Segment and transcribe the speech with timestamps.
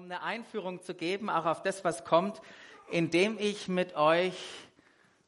[0.00, 2.40] um eine Einführung zu geben, auch auf das, was kommt,
[2.90, 4.34] indem ich mit euch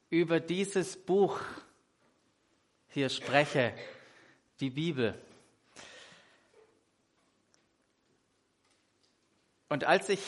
[0.08, 1.38] über dieses Buch
[2.88, 3.74] hier spreche,
[4.60, 5.14] die Bibel.
[9.68, 10.22] Und als ich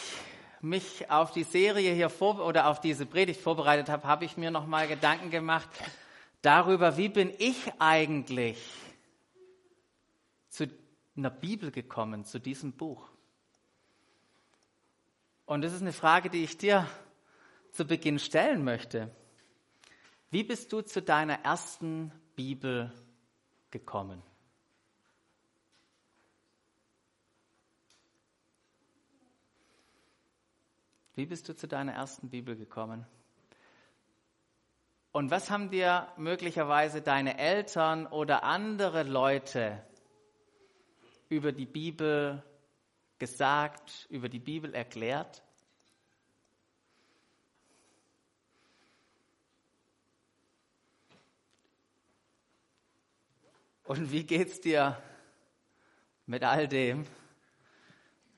[0.61, 4.51] mich auf die Serie hier vor oder auf diese Predigt vorbereitet habe, habe ich mir
[4.51, 5.71] noch mal Gedanken gemacht
[6.43, 8.59] darüber, wie bin ich eigentlich
[10.51, 10.67] zu
[11.17, 13.14] einer Bibel gekommen, zu diesem Buch.
[15.47, 16.89] Und das ist eine Frage, die ich dir
[17.71, 19.15] zu Beginn stellen möchte.
[20.31, 22.93] Wie bist du zu deiner ersten Bibel
[23.71, 24.23] gekommen?
[31.15, 33.07] Wie bist du zu deiner ersten Bibel gekommen?
[35.13, 39.81] Und was haben dir möglicherweise deine Eltern oder andere Leute
[41.29, 42.43] über die Bibel
[43.21, 45.44] gesagt, über die Bibel erklärt?
[53.85, 54.99] Und wie geht's dir
[56.25, 57.07] mit all dem,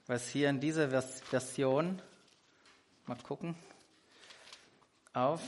[0.08, 2.02] was hier in dieser Version,
[3.06, 3.54] mal gucken,
[5.12, 5.40] auf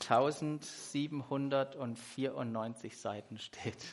[0.00, 3.84] 1794 Seiten steht?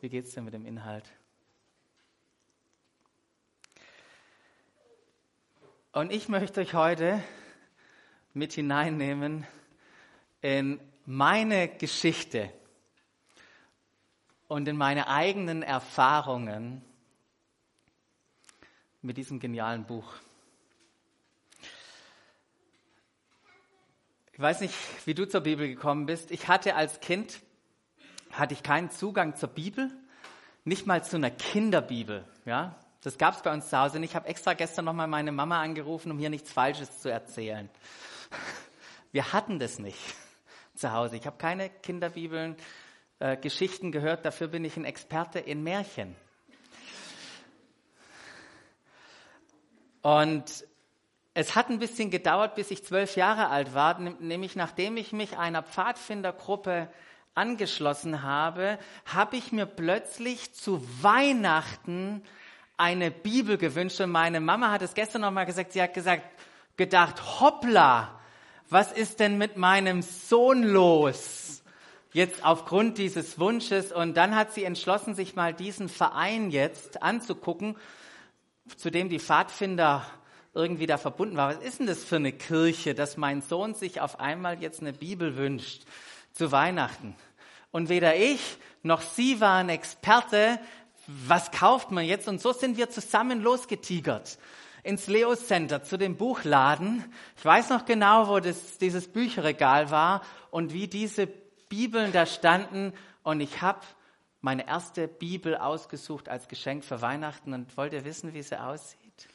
[0.00, 1.04] Wie geht's dir mit dem Inhalt?
[5.92, 7.22] Und ich möchte euch heute
[8.32, 9.46] mit hineinnehmen
[10.40, 12.52] in meine Geschichte
[14.46, 16.84] und in meine eigenen Erfahrungen
[19.02, 20.14] mit diesem genialen Buch.
[24.32, 26.30] Ich weiß nicht, wie du zur Bibel gekommen bist.
[26.30, 27.40] Ich hatte als Kind
[28.30, 29.90] hatte ich keinen Zugang zur Bibel,
[30.62, 32.24] nicht mal zu einer Kinderbibel.
[32.44, 34.10] Ja, das gab es bei uns zu Hause nicht.
[34.10, 37.68] Ich habe extra gestern nochmal meine Mama angerufen, um hier nichts Falsches zu erzählen.
[39.10, 39.98] Wir hatten das nicht
[40.74, 41.16] zu Hause.
[41.16, 42.56] Ich habe keine Kinderbibeln,
[43.18, 46.16] äh, Geschichten gehört, dafür bin ich ein Experte in Märchen.
[50.02, 50.64] Und
[51.34, 55.38] es hat ein bisschen gedauert, bis ich zwölf Jahre alt war, nämlich nachdem ich mich
[55.38, 56.88] einer Pfadfindergruppe
[57.34, 62.22] angeschlossen habe, habe ich mir plötzlich zu Weihnachten
[62.76, 66.24] eine Bibel gewünscht und meine Mama hat es gestern noch mal gesagt, sie hat gesagt,
[66.76, 68.19] gedacht, hoppla,
[68.70, 71.62] was ist denn mit meinem Sohn los?
[72.12, 73.92] Jetzt aufgrund dieses Wunsches.
[73.92, 77.76] Und dann hat sie entschlossen, sich mal diesen Verein jetzt anzugucken,
[78.76, 80.06] zu dem die Pfadfinder
[80.54, 81.56] irgendwie da verbunden waren.
[81.56, 84.92] Was ist denn das für eine Kirche, dass mein Sohn sich auf einmal jetzt eine
[84.92, 85.82] Bibel wünscht
[86.32, 87.14] zu Weihnachten?
[87.72, 88.40] Und weder ich
[88.82, 90.58] noch sie waren Experte,
[91.06, 92.28] was kauft man jetzt?
[92.28, 94.38] Und so sind wir zusammen losgetigert
[94.82, 97.04] ins Leo Center zu dem Buchladen.
[97.36, 101.26] Ich weiß noch genau, wo das, dieses Bücherregal war und wie diese
[101.68, 102.92] Bibeln da standen.
[103.22, 103.80] Und ich habe
[104.40, 109.28] meine erste Bibel ausgesucht als Geschenk für Weihnachten und wollte wissen, wie sie aussieht.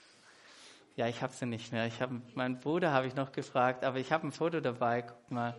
[0.96, 1.86] Ja, ich habe sie nicht mehr.
[1.88, 5.02] Ich habe meinen Bruder habe ich noch gefragt, aber ich habe ein Foto dabei.
[5.02, 5.56] Guck mal.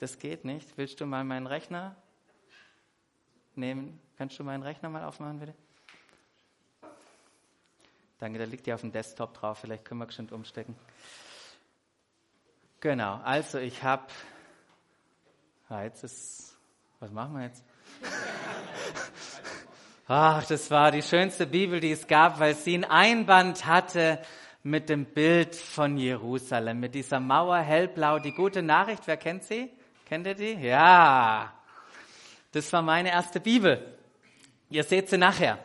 [0.00, 0.76] Das geht nicht.
[0.76, 1.96] Willst du mal meinen Rechner
[3.54, 4.00] nehmen?
[4.18, 5.54] Kannst du meinen Rechner mal aufmachen, bitte?
[8.18, 10.76] Danke, der liegt ja auf dem Desktop drauf, vielleicht können wir schon umstecken.
[12.80, 14.06] Genau, also ich habe,
[15.68, 16.56] ah, jetzt ist,
[17.00, 17.64] was machen wir jetzt?
[20.06, 24.20] Ach, das war die schönste Bibel, die es gab, weil sie ein Einband hatte
[24.62, 28.18] mit dem Bild von Jerusalem, mit dieser Mauer hellblau.
[28.18, 29.70] Die gute Nachricht, wer kennt sie?
[30.06, 30.52] Kennt ihr die?
[30.52, 31.54] Ja,
[32.52, 33.98] das war meine erste Bibel.
[34.68, 35.58] Ihr seht sie nachher.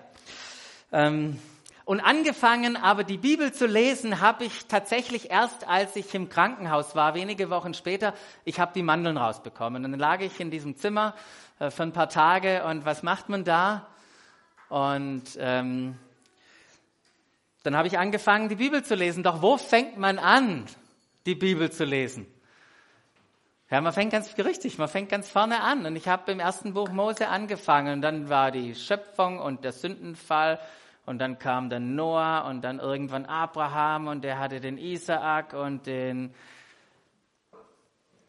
[0.92, 1.40] Ähm,
[1.89, 6.94] und angefangen aber die Bibel zu lesen, habe ich tatsächlich erst, als ich im Krankenhaus
[6.94, 8.13] war, wenige Wochen später,
[8.45, 9.83] ich habe die Mandeln rausbekommen.
[9.83, 11.16] Und dann lag ich in diesem Zimmer
[11.57, 13.88] äh, für ein paar Tage und was macht man da?
[14.69, 15.97] Und ähm,
[17.63, 19.24] dann habe ich angefangen, die Bibel zu lesen.
[19.24, 20.68] Doch wo fängt man an,
[21.25, 22.27] die Bibel zu lesen?
[23.71, 25.88] Ja, man fängt ganz richtig, man fängt ganz vorne an.
[25.88, 27.94] Und ich habe im ersten Buch Mose angefangen.
[27.94, 30.59] Und dann war die Schöpfung und der Sündenfall
[31.09, 35.88] und dann kam dann Noah und dann irgendwann Abraham und der hatte den Isaak und
[35.88, 36.35] den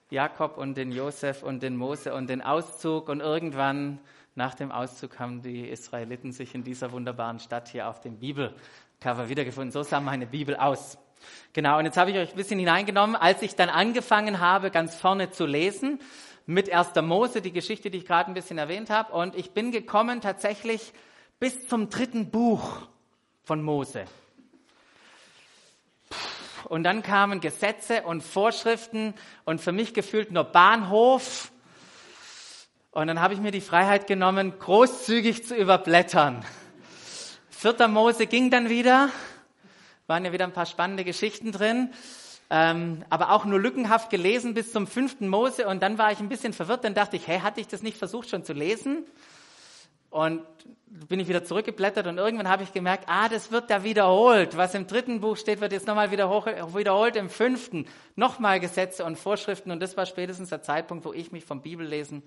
[0.08, 3.98] Jakob und den Josef und den Mose und den Auszug und irgendwann
[4.34, 9.28] nach dem Auszug haben die Israeliten sich in dieser wunderbaren Stadt hier auf dem Bibelcover
[9.28, 9.72] wiedergefunden.
[9.72, 10.96] So sah meine Bibel aus.
[11.52, 14.94] Genau, und jetzt habe ich euch ein bisschen hineingenommen, als ich dann angefangen habe, ganz
[14.94, 16.00] vorne zu lesen,
[16.46, 16.94] mit 1.
[17.02, 19.12] Mose, die Geschichte, die ich gerade ein bisschen erwähnt habe.
[19.12, 20.94] Und ich bin gekommen tatsächlich
[21.40, 22.86] bis zum dritten Buch
[23.42, 24.04] von Mose.
[26.64, 29.14] Und dann kamen Gesetze und Vorschriften
[29.46, 31.50] und für mich gefühlt nur Bahnhof.
[32.90, 36.44] Und dann habe ich mir die Freiheit genommen, großzügig zu überblättern.
[37.48, 39.08] Vierter Mose ging dann wieder,
[40.06, 41.90] waren ja wieder ein paar spannende Geschichten drin,
[42.50, 45.66] ähm, aber auch nur lückenhaft gelesen bis zum fünften Mose.
[45.66, 47.96] Und dann war ich ein bisschen verwirrt, dann dachte ich, hey, hatte ich das nicht
[47.96, 49.06] versucht schon zu lesen?
[50.10, 50.44] Und
[50.86, 54.56] bin ich wieder zurückgeblättert und irgendwann habe ich gemerkt, ah, das wird da wiederholt.
[54.56, 57.86] Was im dritten Buch steht, wird jetzt nochmal wiederholt im fünften.
[58.16, 59.70] Nochmal Gesetze und Vorschriften.
[59.70, 62.24] Und das war spätestens der Zeitpunkt, wo ich mich vom Bibellesen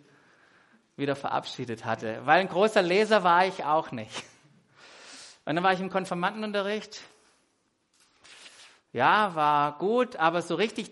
[0.96, 2.22] wieder verabschiedet hatte.
[2.26, 4.24] Weil ein großer Leser war ich auch nicht.
[5.46, 7.02] Und dann war ich im Konfirmandenunterricht.
[8.94, 10.90] Ja, war gut, aber so richtig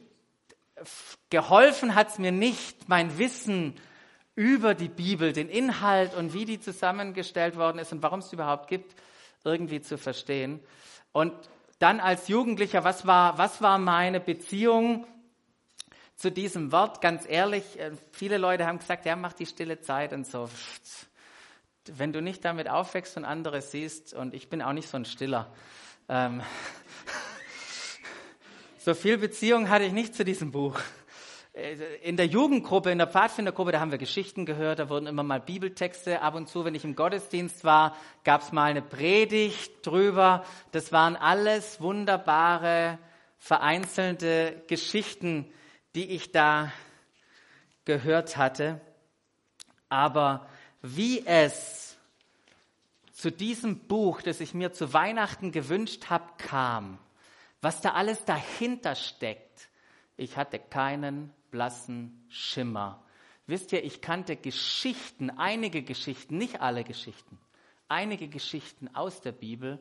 [1.29, 3.75] geholfen hat es mir nicht, mein Wissen
[4.35, 8.67] über die Bibel, den Inhalt und wie die zusammengestellt worden ist und warum es überhaupt
[8.67, 8.95] gibt,
[9.43, 10.59] irgendwie zu verstehen.
[11.11, 11.33] Und
[11.79, 15.07] dann als Jugendlicher, was war, was war meine Beziehung
[16.15, 17.01] zu diesem Wort?
[17.01, 20.49] Ganz ehrlich, äh, viele Leute haben gesagt, ja, mach die stille Zeit und so.
[21.87, 25.05] Wenn du nicht damit aufwächst und andere siehst, und ich bin auch nicht so ein
[25.05, 25.51] Stiller,
[26.07, 26.43] ähm,
[28.77, 30.79] so viel Beziehung hatte ich nicht zu diesem Buch.
[31.53, 35.23] Äh, in der Jugendgruppe, in der Pfadfindergruppe, da haben wir Geschichten gehört, da wurden immer
[35.23, 36.21] mal Bibeltexte.
[36.21, 40.45] Ab und zu, wenn ich im Gottesdienst war, gab es mal eine Predigt drüber.
[40.71, 42.97] Das waren alles wunderbare,
[43.37, 45.51] vereinzelte Geschichten,
[45.95, 46.71] die ich da
[47.85, 48.79] gehört hatte.
[49.89, 50.47] Aber
[50.81, 51.97] wie es
[53.11, 56.97] zu diesem Buch, das ich mir zu Weihnachten gewünscht habe, kam,
[57.61, 59.69] was da alles dahinter steckt,
[60.17, 63.03] ich hatte keinen blassen Schimmer.
[63.45, 67.37] Wisst ihr, ich kannte Geschichten, einige Geschichten, nicht alle Geschichten,
[67.87, 69.77] einige Geschichten aus der Bibel,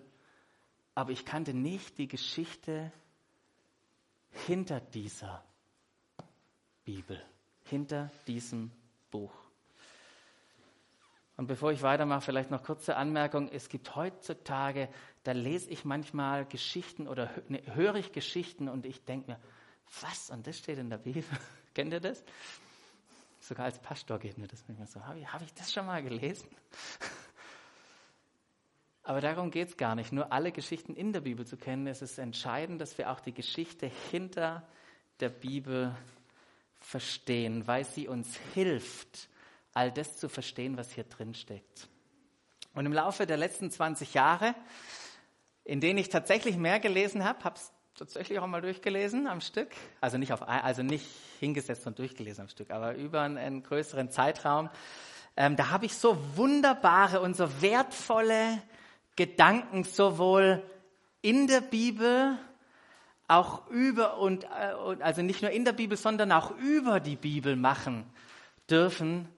[0.94, 2.92] aber ich kannte nicht die Geschichte
[4.46, 5.44] hinter dieser
[6.84, 7.22] Bibel,
[7.64, 8.70] hinter diesem
[9.10, 9.32] Buch.
[11.36, 13.48] Und bevor ich weitermache, vielleicht noch kurze Anmerkung.
[13.48, 14.90] Es gibt heutzutage,
[15.22, 19.40] da lese ich manchmal Geschichten oder ne, höre ich Geschichten und ich denke mir,
[20.02, 20.28] was?
[20.28, 21.24] Und das steht in der Bibel?
[21.74, 22.22] Kennt ihr das?
[23.40, 25.04] Sogar als Pastor geht mir das manchmal so.
[25.04, 26.48] Habe ich, hab ich das schon mal gelesen?
[29.02, 30.12] Aber darum geht es gar nicht.
[30.12, 31.86] Nur alle Geschichten in der Bibel zu kennen.
[31.86, 34.62] Es ist entscheidend, dass wir auch die Geschichte hinter
[35.20, 35.96] der Bibel
[36.78, 39.28] verstehen, weil sie uns hilft,
[39.72, 41.88] all das zu verstehen, was hier drin steckt.
[42.74, 44.54] Und im Laufe der letzten 20 Jahre,
[45.64, 49.68] in denen ich tatsächlich mehr gelesen habe, habe es tatsächlich auch mal durchgelesen am Stück.
[50.00, 51.04] Also nicht, auf, also nicht
[51.38, 54.70] hingesetzt und durchgelesen am Stück, aber über einen, einen größeren Zeitraum.
[55.36, 58.62] Ähm, da habe ich so wunderbare und so wertvolle
[59.16, 60.62] Gedanken sowohl
[61.20, 62.38] in der Bibel,
[63.28, 64.46] auch über und, äh,
[65.00, 68.10] also nicht nur in der Bibel, sondern auch über die Bibel machen
[68.70, 69.28] dürfen,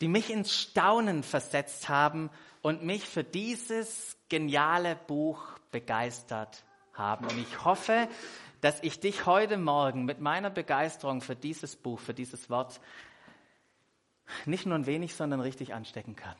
[0.00, 2.30] die mich ins Staunen versetzt haben
[2.62, 6.64] und mich für dieses geniale Buch begeistert
[6.94, 7.26] haben.
[7.26, 8.08] Und ich hoffe,
[8.60, 12.80] dass ich dich heute Morgen mit meiner Begeisterung für dieses Buch, für dieses Wort,
[14.44, 16.36] nicht nur ein wenig, sondern richtig anstecken kann.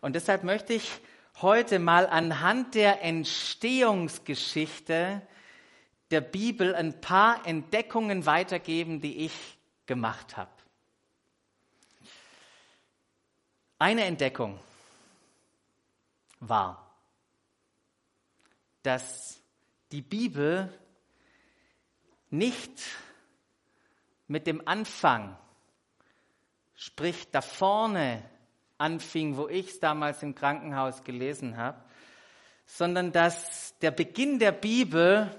[0.00, 1.00] Und deshalb möchte ich
[1.42, 5.22] heute mal anhand der Entstehungsgeschichte
[6.10, 9.32] der Bibel ein paar Entdeckungen weitergeben, die ich
[9.86, 10.50] gemacht habe.
[13.78, 14.60] Eine Entdeckung
[16.40, 16.94] war,
[18.82, 19.40] dass
[19.92, 20.72] die Bibel
[22.30, 22.82] nicht
[24.26, 25.36] mit dem Anfang,
[26.74, 28.22] sprich da vorne
[28.78, 31.82] anfing, wo ich es damals im Krankenhaus gelesen habe,
[32.66, 35.30] sondern dass der Beginn der Bibel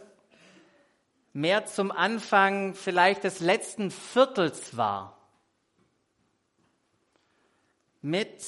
[1.34, 5.18] mehr zum Anfang vielleicht des letzten Viertels war.
[8.02, 8.42] Mit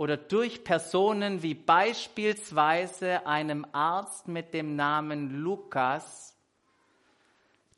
[0.00, 6.34] oder durch Personen wie beispielsweise einem Arzt mit dem Namen Lukas,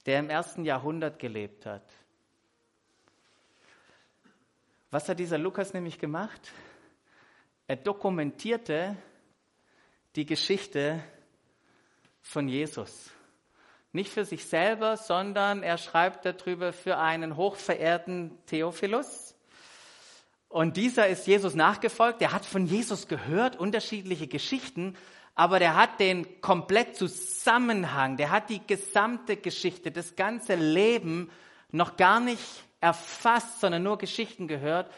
[0.06, 1.82] der im ersten Jahrhundert gelebt hat.
[4.92, 6.52] Was hat dieser Lukas nämlich gemacht?
[7.66, 8.96] Er dokumentierte
[10.14, 11.02] die Geschichte
[12.20, 13.10] von Jesus.
[13.90, 19.34] Nicht für sich selber, sondern er schreibt darüber für einen hochverehrten Theophilus.
[20.52, 24.98] Und dieser ist Jesus nachgefolgt, der hat von Jesus gehört, unterschiedliche Geschichten,
[25.34, 31.30] aber der hat den komplett Zusammenhang, der hat die gesamte Geschichte, das ganze Leben
[31.70, 32.44] noch gar nicht
[32.80, 34.92] erfasst, sondern nur Geschichten gehört.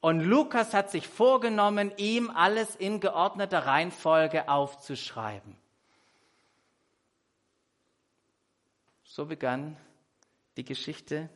[0.00, 5.56] Und Lukas hat sich vorgenommen, ihm alles in geordneter Reihenfolge aufzuschreiben.
[9.02, 9.76] So begann
[10.56, 11.28] die Geschichte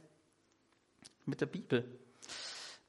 [1.26, 2.04] mit der Bibel.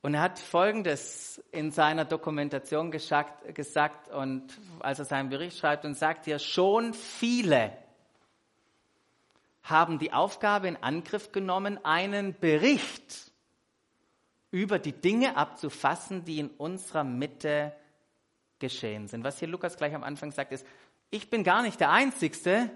[0.06, 5.84] Und er hat Folgendes in seiner Dokumentation gesagt, gesagt und als er seinen Bericht schreibt
[5.84, 7.76] und sagt hier, schon viele
[9.64, 13.32] haben die Aufgabe in Angriff genommen, einen Bericht
[14.52, 17.76] über die Dinge abzufassen, die in unserer Mitte
[18.60, 19.24] geschehen sind.
[19.24, 20.68] Was hier Lukas gleich am Anfang sagt, ist,
[21.10, 22.70] ich bin gar nicht der Einzige,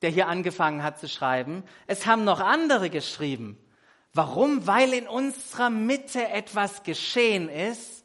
[0.00, 1.64] der hier angefangen hat zu schreiben.
[1.88, 3.58] Es haben noch andere geschrieben.
[4.14, 4.66] Warum?
[4.66, 8.04] Weil in unserer Mitte etwas geschehen ist,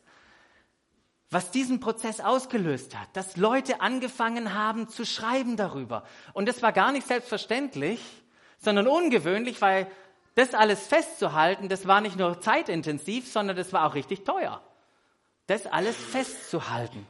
[1.33, 6.03] was diesen Prozess ausgelöst hat, dass Leute angefangen haben zu schreiben darüber.
[6.33, 7.99] Und das war gar nicht selbstverständlich,
[8.59, 9.87] sondern ungewöhnlich, weil
[10.35, 14.61] das alles festzuhalten, das war nicht nur zeitintensiv, sondern das war auch richtig teuer.
[15.47, 17.05] Das alles festzuhalten.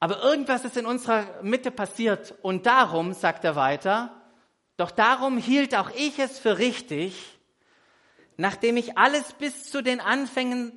[0.00, 4.14] Aber irgendwas ist in unserer Mitte passiert und darum, sagt er weiter,
[4.76, 7.33] doch darum hielt auch ich es für richtig,
[8.36, 10.72] nachdem ich alles bis zu den Anfängen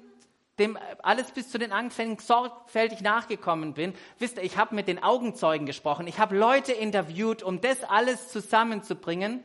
[0.59, 3.93] dem alles bis zu den Anfängen sorgfältig nachgekommen bin.
[4.17, 8.29] Wisst ihr, ich habe mit den Augenzeugen gesprochen, ich habe Leute interviewt, um das alles
[8.29, 9.43] zusammenzubringen,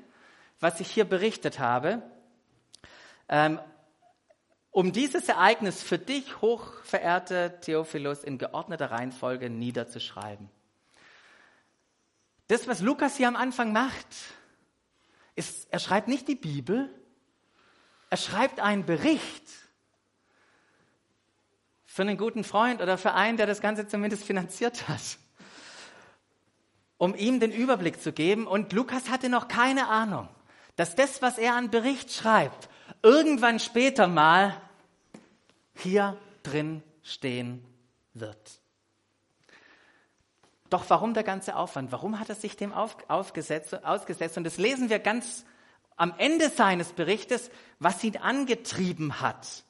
[0.60, 2.02] was ich hier berichtet habe,
[3.28, 3.60] ähm,
[4.70, 10.48] um dieses Ereignis für dich, hochverehrte Theophilus, in geordneter Reihenfolge niederzuschreiben.
[12.48, 14.06] Das, was Lukas hier am Anfang macht,
[15.34, 16.88] ist, er schreibt nicht die Bibel,
[18.12, 19.42] er schreibt einen Bericht
[21.86, 25.00] für einen guten Freund oder für einen, der das Ganze zumindest finanziert hat,
[26.98, 28.46] um ihm den Überblick zu geben.
[28.46, 30.28] Und Lukas hatte noch keine Ahnung,
[30.76, 32.68] dass das, was er an Bericht schreibt,
[33.02, 34.60] irgendwann später mal
[35.74, 37.64] hier drin stehen
[38.12, 38.60] wird.
[40.68, 41.92] Doch warum der ganze Aufwand?
[41.92, 43.72] Warum hat er sich dem auf, ausgesetzt?
[44.36, 45.46] Und das lesen wir ganz
[45.96, 49.64] am Ende seines Berichtes, was ihn angetrieben hat.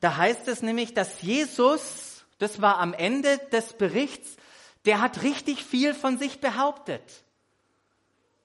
[0.00, 4.36] Da heißt es nämlich, dass Jesus, das war am Ende des Berichts,
[4.84, 7.24] der hat richtig viel von sich behauptet.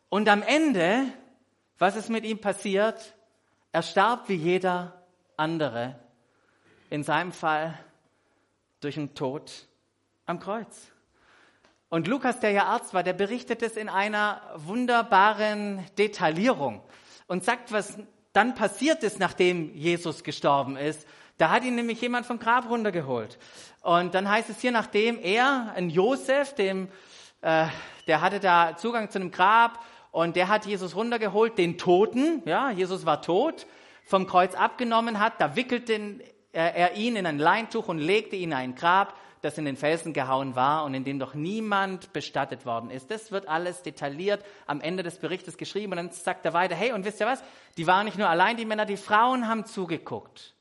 [0.09, 1.05] Und am Ende,
[1.79, 3.15] was ist mit ihm passiert?
[3.71, 5.03] Er starb wie jeder
[5.35, 5.99] andere.
[6.89, 7.77] In seinem Fall
[8.79, 9.67] durch einen Tod
[10.25, 10.91] am Kreuz.
[11.89, 16.81] Und Lukas, der ja Arzt war, der berichtet es in einer wunderbaren Detaillierung
[17.27, 17.97] und sagt, was
[18.33, 21.07] dann passiert ist, nachdem Jesus gestorben ist.
[21.37, 23.37] Da hat ihn nämlich jemand vom Grab runtergeholt.
[23.81, 26.87] Und dann heißt es hier, nachdem er, ein Josef, dem,
[27.41, 27.67] äh,
[28.07, 32.71] der hatte da Zugang zu einem Grab und der hat Jesus runtergeholt, den Toten, ja,
[32.71, 33.67] Jesus war tot,
[34.03, 36.19] vom Kreuz abgenommen hat, da wickelte
[36.53, 40.13] er ihn in ein Leintuch und legte ihn in ein Grab das in den Felsen
[40.13, 43.11] gehauen war und in dem doch niemand bestattet worden ist.
[43.11, 46.93] Das wird alles detailliert am Ende des Berichtes geschrieben und dann sagt er weiter, hey,
[46.93, 47.43] und wisst ihr was?
[47.77, 50.53] Die waren nicht nur allein die Männer, die Frauen haben zugeguckt.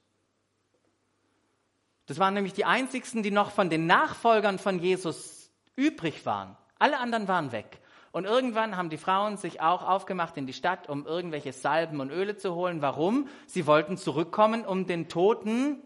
[2.06, 6.56] Das waren nämlich die einzigsten, die noch von den Nachfolgern von Jesus übrig waren.
[6.78, 7.80] Alle anderen waren weg.
[8.12, 12.10] Und irgendwann haben die Frauen sich auch aufgemacht in die Stadt, um irgendwelche Salben und
[12.10, 12.80] Öle zu holen.
[12.80, 13.28] Warum?
[13.46, 15.82] Sie wollten zurückkommen, um den Toten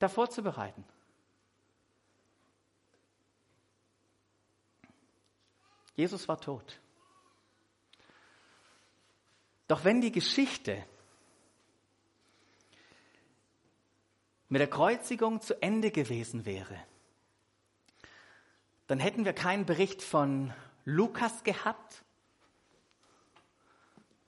[0.00, 0.84] davor zu bereiten.
[5.94, 6.80] Jesus war tot.
[9.68, 10.84] Doch wenn die Geschichte
[14.48, 16.78] mit der Kreuzigung zu Ende gewesen wäre,
[18.86, 20.52] dann hätten wir keinen Bericht von
[20.84, 22.04] Lukas gehabt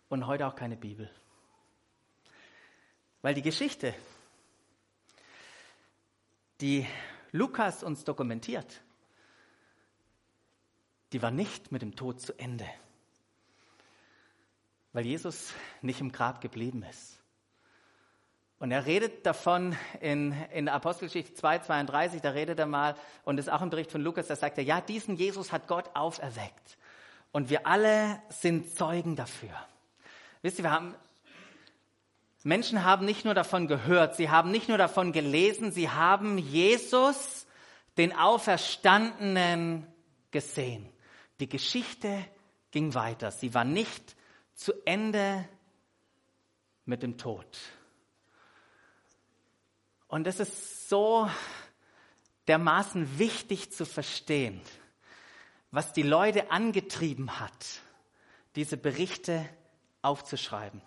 [0.08, 1.11] und heute auch keine Bibel.
[3.20, 3.94] Weil die Geschichte,
[6.61, 6.87] die
[7.32, 8.82] Lukas uns dokumentiert,
[11.12, 12.66] die war nicht mit dem Tod zu Ende,
[14.92, 17.16] weil Jesus nicht im Grab geblieben ist.
[18.58, 23.38] Und er redet davon in, in der Apostelgeschichte 2, 32, da redet er mal, und
[23.38, 26.78] ist auch im Bericht von Lukas, da sagt er, ja, diesen Jesus hat Gott auferweckt.
[27.32, 29.50] Und wir alle sind Zeugen dafür.
[30.40, 30.94] Wisst ihr, wir haben,
[32.44, 37.46] Menschen haben nicht nur davon gehört, sie haben nicht nur davon gelesen, sie haben Jesus,
[37.98, 39.86] den Auferstandenen,
[40.30, 40.88] gesehen.
[41.40, 42.24] Die Geschichte
[42.70, 43.30] ging weiter.
[43.30, 44.16] Sie war nicht
[44.54, 45.48] zu Ende
[46.84, 47.46] mit dem Tod.
[50.08, 51.28] Und es ist so
[52.48, 54.60] dermaßen wichtig zu verstehen,
[55.70, 57.82] was die Leute angetrieben hat,
[58.54, 59.46] diese Berichte
[60.02, 60.80] aufzuschreiben.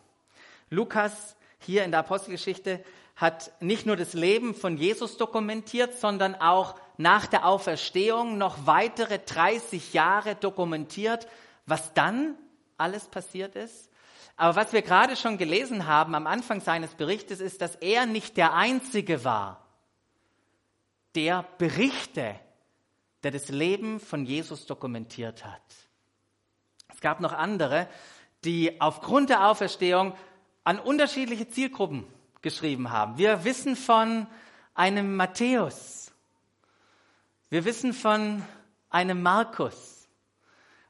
[0.70, 2.84] Lukas hier in der Apostelgeschichte
[3.16, 9.20] hat nicht nur das Leben von Jesus dokumentiert, sondern auch nach der Auferstehung noch weitere
[9.20, 11.30] 30 Jahre dokumentiert,
[11.66, 12.36] was dann
[12.78, 13.90] alles passiert ist.
[14.36, 18.36] Aber was wir gerade schon gelesen haben am Anfang seines Berichtes ist, dass er nicht
[18.36, 19.66] der Einzige war,
[21.16, 22.38] der Berichte,
[23.24, 25.62] der das Leben von Jesus dokumentiert hat.
[26.90, 27.88] Es gab noch andere,
[28.44, 30.14] die aufgrund der Auferstehung
[30.66, 32.06] an unterschiedliche Zielgruppen
[32.42, 33.18] geschrieben haben.
[33.18, 34.28] Wir wissen von
[34.74, 36.09] einem Matthäus.
[37.52, 38.44] Wir wissen von
[38.92, 40.08] einem Markus.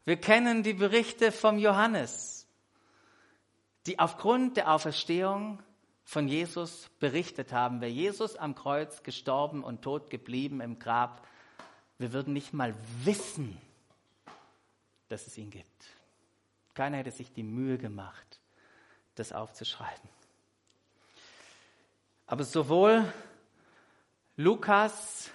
[0.03, 2.47] Wir kennen die Berichte vom Johannes,
[3.85, 5.63] die aufgrund der Auferstehung
[6.03, 7.79] von Jesus berichtet haben.
[7.79, 11.25] Wer Jesus am Kreuz gestorben und tot geblieben im Grab,
[11.97, 12.75] wir würden nicht mal
[13.05, 13.57] wissen,
[15.07, 15.85] dass es ihn gibt.
[16.73, 18.41] Keiner hätte sich die Mühe gemacht,
[19.15, 20.09] das aufzuschreiben.
[22.27, 23.05] Aber sowohl
[24.35, 25.31] Lukas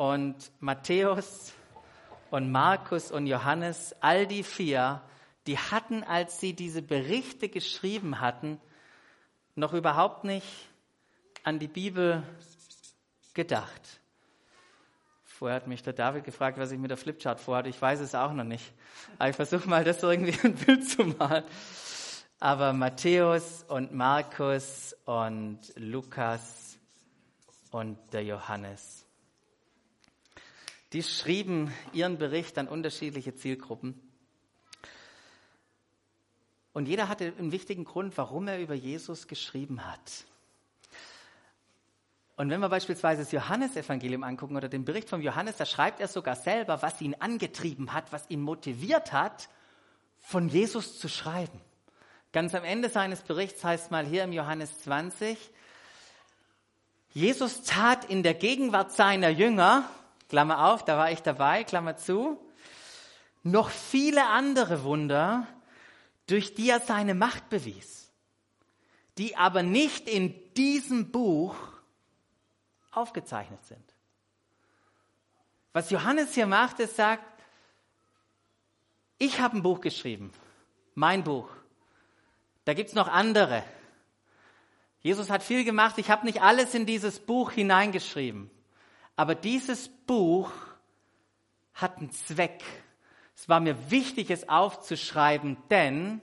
[0.00, 1.52] und Matthäus
[2.30, 5.02] und Markus und Johannes, all die vier,
[5.46, 8.58] die hatten, als sie diese Berichte geschrieben hatten,
[9.56, 10.70] noch überhaupt nicht
[11.42, 12.22] an die Bibel
[13.34, 14.00] gedacht.
[15.22, 17.68] Vorher hat mich der David gefragt, was ich mit der Flipchart vorhatte.
[17.68, 18.72] Ich weiß es auch noch nicht.
[19.18, 21.44] Aber ich versuche mal, das irgendwie ein Bild zu malen.
[22.38, 26.78] Aber Matthäus und Markus und Lukas
[27.70, 28.99] und der Johannes,
[30.92, 34.00] die schrieben ihren Bericht an unterschiedliche Zielgruppen.
[36.72, 40.24] Und jeder hatte einen wichtigen Grund, warum er über Jesus geschrieben hat.
[42.36, 46.08] Und wenn wir beispielsweise das Johannesevangelium angucken oder den Bericht von Johannes, da schreibt er
[46.08, 49.48] sogar selber, was ihn angetrieben hat, was ihn motiviert hat,
[50.20, 51.60] von Jesus zu schreiben.
[52.32, 55.36] Ganz am Ende seines Berichts heißt mal hier im Johannes 20,
[57.12, 59.84] Jesus tat in der Gegenwart seiner Jünger,
[60.30, 62.40] Klammer auf, da war ich dabei, Klammer zu,
[63.42, 65.46] noch viele andere Wunder,
[66.28, 68.12] durch die er seine Macht bewies,
[69.18, 71.56] die aber nicht in diesem Buch
[72.92, 73.84] aufgezeichnet sind.
[75.72, 77.24] Was Johannes hier macht, ist sagt,
[79.18, 80.32] ich habe ein Buch geschrieben,
[80.94, 81.48] mein Buch.
[82.64, 83.64] Da gibt es noch andere.
[85.00, 85.98] Jesus hat viel gemacht.
[85.98, 88.50] Ich habe nicht alles in dieses Buch hineingeschrieben.
[89.20, 90.50] Aber dieses Buch
[91.74, 92.64] hat einen Zweck.
[93.36, 96.22] Es war mir wichtig, es aufzuschreiben, denn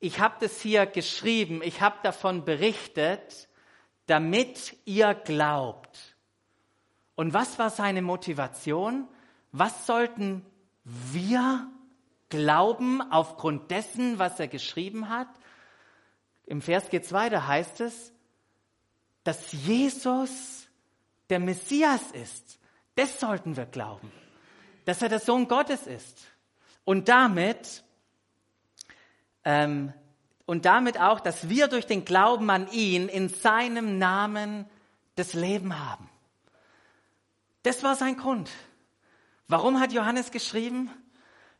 [0.00, 3.48] ich habe das hier geschrieben, ich habe davon berichtet,
[4.06, 6.16] damit ihr glaubt.
[7.14, 9.06] Und was war seine Motivation?
[9.52, 10.44] Was sollten
[10.82, 11.70] wir
[12.28, 15.28] glauben aufgrund dessen, was er geschrieben hat.
[16.44, 18.12] Im Vers geht's weiter, heißt es,
[19.28, 20.66] dass Jesus
[21.28, 22.58] der Messias ist.
[22.94, 24.10] Das sollten wir glauben.
[24.86, 26.18] Dass er der Sohn Gottes ist.
[26.86, 27.84] Und damit,
[29.44, 29.92] ähm,
[30.46, 34.64] und damit auch, dass wir durch den Glauben an ihn in seinem Namen
[35.14, 36.08] das Leben haben.
[37.64, 38.50] Das war sein Grund.
[39.46, 40.90] Warum hat Johannes geschrieben?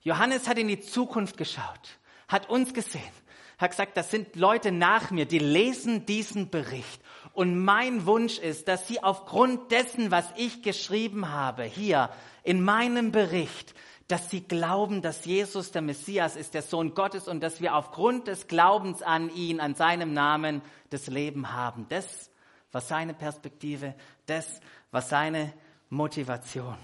[0.01, 3.13] Johannes hat in die Zukunft geschaut, hat uns gesehen,
[3.59, 7.03] hat gesagt, das sind Leute nach mir, die lesen diesen Bericht.
[7.39, 12.11] Und mein Wunsch ist, dass sie aufgrund dessen, was ich geschrieben habe, hier
[12.43, 13.77] in meinem Bericht,
[14.09, 18.27] dass sie glauben, dass Jesus der Messias ist, der Sohn Gottes und dass wir aufgrund
[18.27, 21.87] des Glaubens an ihn, an seinem Namen, das Leben haben.
[21.91, 22.29] Das
[22.73, 23.95] war seine Perspektive,
[24.27, 25.55] das war seine
[25.91, 26.77] Motivation.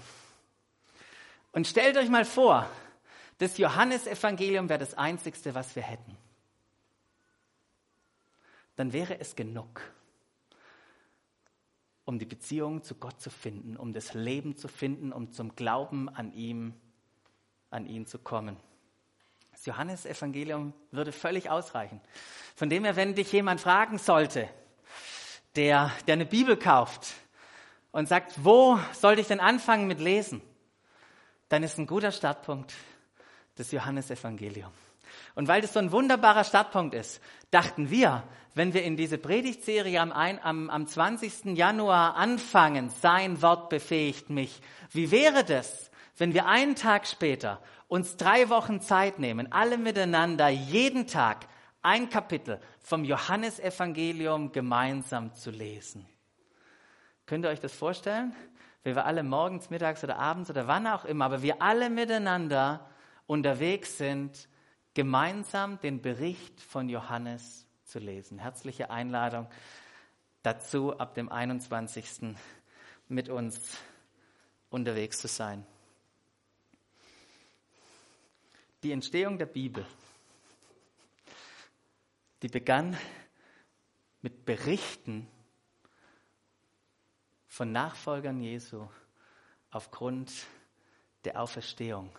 [1.51, 2.65] Und stellt euch mal vor,
[3.39, 6.15] das Johannesevangelium wäre das Einzigste, was wir hätten.
[8.77, 9.81] Dann wäre es genug,
[12.05, 16.07] um die Beziehung zu Gott zu finden, um das Leben zu finden, um zum Glauben
[16.07, 16.73] an ihm,
[17.71, 18.57] an ihn zu kommen.
[19.51, 21.99] Das Johannesevangelium würde völlig ausreichen.
[22.55, 24.49] Von dem her, wenn dich jemand fragen sollte,
[25.55, 27.13] der, der eine Bibel kauft
[27.91, 30.41] und sagt, wo sollte ich denn anfangen mit Lesen?
[31.49, 32.73] Dann ist ein guter Startpunkt
[33.55, 34.71] das Johannesevangelium.
[35.35, 37.21] Und weil das so ein wunderbarer Startpunkt ist,
[37.51, 38.23] dachten wir,
[38.55, 41.57] wenn wir in diese Predigtserie am, am, am 20.
[41.57, 48.15] Januar anfangen, sein Wort befähigt mich, wie wäre das, wenn wir einen Tag später uns
[48.15, 51.47] drei Wochen Zeit nehmen, alle miteinander jeden Tag
[51.81, 56.07] ein Kapitel vom Johannesevangelium gemeinsam zu lesen?
[57.25, 58.33] Könnt ihr euch das vorstellen?
[58.83, 62.87] Wenn wir alle morgens, mittags oder abends oder wann auch immer, aber wir alle miteinander
[63.27, 64.47] unterwegs sind
[64.95, 68.39] gemeinsam den Bericht von Johannes zu lesen.
[68.39, 69.47] Herzliche Einladung
[70.41, 72.35] dazu, ab dem 21.
[73.09, 73.77] mit uns
[74.69, 75.65] unterwegs zu sein.
[78.83, 79.85] Die Entstehung der Bibel,
[82.41, 82.97] die begann
[84.21, 85.27] mit Berichten
[87.47, 88.87] von Nachfolgern Jesu
[89.71, 90.31] aufgrund
[91.25, 92.11] der Auferstehung.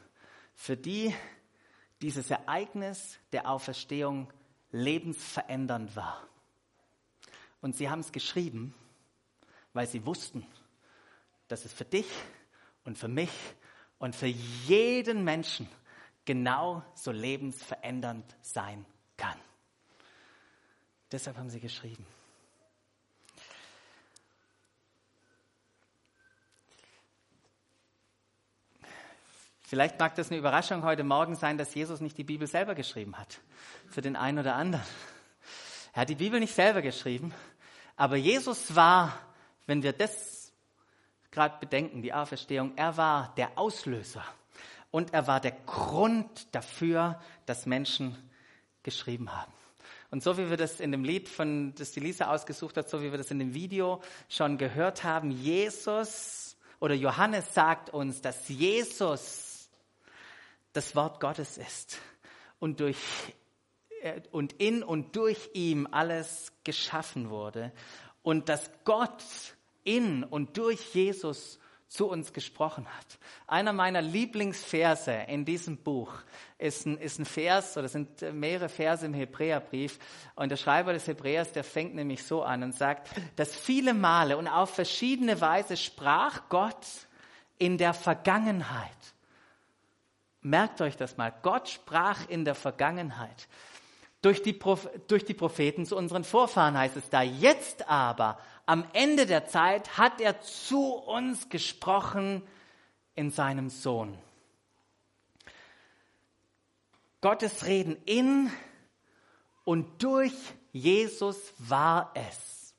[0.55, 1.15] Für die
[2.03, 4.33] dieses Ereignis der Auferstehung
[4.71, 6.27] lebensverändernd war.
[7.61, 8.75] Und sie haben es geschrieben,
[9.73, 10.47] weil sie wussten,
[11.49, 12.09] dass es für dich
[12.85, 13.31] und für mich
[13.99, 15.69] und für jeden Menschen
[16.25, 18.85] genau so lebensverändernd sein
[19.17, 19.39] kann.
[21.11, 22.07] Deshalb haben sie geschrieben.
[29.69, 33.19] Vielleicht mag das eine Überraschung heute Morgen sein, dass Jesus nicht die Bibel selber geschrieben
[33.19, 33.41] hat.
[33.89, 34.87] Für den einen oder anderen.
[35.93, 37.35] Er hat die Bibel nicht selber geschrieben,
[37.97, 39.19] aber Jesus war,
[39.67, 40.53] wenn wir das
[41.33, 44.23] gerade bedenken, die Auferstehung, er war der Auslöser
[44.93, 48.17] und er war der Grund dafür, dass Menschen
[48.85, 49.53] geschrieben haben.
[50.13, 53.03] Und so wie wir das in dem Lied von, das die Lisa ausgesucht hat, so
[53.03, 58.49] wie wir das in dem Video schon gehört haben, Jesus oder Johannes sagt uns, dass
[58.49, 59.46] Jesus
[60.77, 61.99] das Wort Gottes ist
[62.59, 62.99] und, durch,
[64.03, 67.73] äh, und in und durch ihm alles geschaffen wurde
[68.23, 69.25] und dass Gott
[69.85, 71.59] in und durch Jesus
[71.89, 73.19] zu uns gesprochen hat.
[73.47, 76.13] Einer meiner Lieblingsverse in diesem Buch
[76.59, 79.99] ist ein, ist ein Vers, oder sind mehrere Verse im Hebräerbrief.
[80.35, 84.37] Und der Schreiber des Hebräers, der fängt nämlich so an und sagt, dass viele Male
[84.37, 86.87] und auf verschiedene Weise sprach Gott
[87.59, 89.16] in der Vergangenheit
[90.47, 91.35] Merkt euch das mal.
[91.43, 93.49] Gott sprach in der Vergangenheit
[94.23, 94.57] durch die,
[95.09, 97.21] durch die Propheten zu unseren Vorfahren, heißt es da.
[97.21, 102.43] Jetzt aber, am Ende der Zeit, hat er zu uns gesprochen
[103.17, 104.17] in seinem Sohn.
[107.23, 108.49] Gottes Reden in
[109.65, 110.33] und durch
[110.71, 112.73] Jesus war es.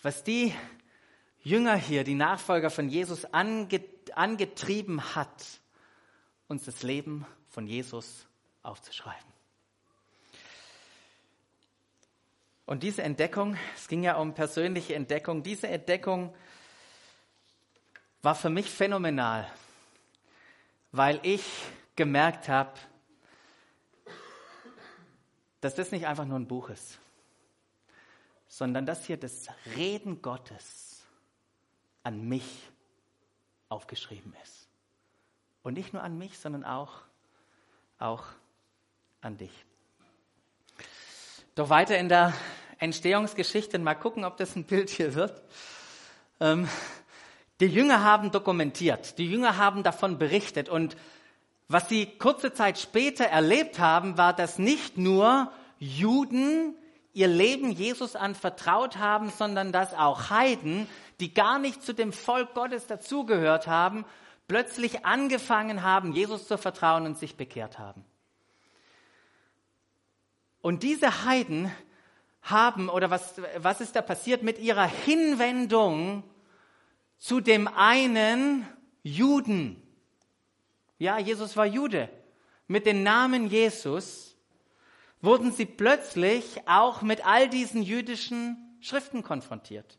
[0.00, 0.54] Was die
[1.42, 5.60] Jünger hier, die Nachfolger von Jesus angetrieben hat,
[6.48, 8.26] uns das Leben von Jesus
[8.62, 9.36] aufzuschreiben.
[12.66, 16.34] Und diese Entdeckung, es ging ja um persönliche Entdeckung, diese Entdeckung
[18.22, 19.48] war für mich phänomenal,
[20.90, 21.44] weil ich
[21.94, 22.72] gemerkt habe,
[25.60, 26.98] dass das nicht einfach nur ein Buch ist,
[28.48, 31.04] sondern dass hier das Reden Gottes
[32.02, 32.68] an mich
[33.68, 34.55] aufgeschrieben ist.
[35.66, 36.92] Und nicht nur an mich, sondern auch,
[37.98, 38.22] auch
[39.20, 39.50] an dich.
[41.56, 42.32] Doch weiter in der
[42.78, 45.42] Entstehungsgeschichte, mal gucken, ob das ein Bild hier wird.
[46.38, 46.68] Ähm,
[47.58, 50.96] die Jünger haben dokumentiert, die Jünger haben davon berichtet und
[51.66, 55.50] was sie kurze Zeit später erlebt haben, war, dass nicht nur
[55.80, 56.76] Juden
[57.12, 60.86] ihr Leben Jesus anvertraut haben, sondern dass auch Heiden,
[61.18, 64.04] die gar nicht zu dem Volk Gottes dazugehört haben,
[64.48, 68.04] plötzlich angefangen haben, Jesus zu vertrauen und sich bekehrt haben.
[70.60, 71.70] Und diese Heiden
[72.42, 76.22] haben, oder was, was ist da passiert mit ihrer Hinwendung
[77.18, 78.66] zu dem einen
[79.02, 79.82] Juden?
[80.98, 82.08] Ja, Jesus war Jude.
[82.68, 84.36] Mit dem Namen Jesus
[85.20, 89.98] wurden sie plötzlich auch mit all diesen jüdischen Schriften konfrontiert.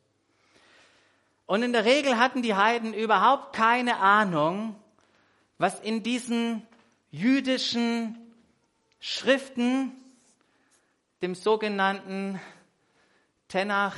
[1.48, 4.76] Und in der Regel hatten die Heiden überhaupt keine Ahnung,
[5.58, 6.68] was in diesen
[7.10, 8.18] jüdischen
[9.00, 9.94] Schriften,
[11.22, 12.40] dem sogenannten
[13.48, 13.96] Tenach,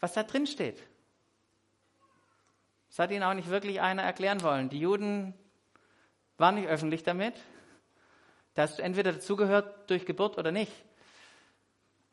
[0.00, 0.82] was da drin steht.
[2.88, 4.68] Das hat ihnen auch nicht wirklich einer erklären wollen.
[4.68, 5.32] Die Juden
[6.38, 7.34] waren nicht öffentlich damit.
[8.54, 10.72] Da hast du entweder dazugehört durch Geburt oder nicht.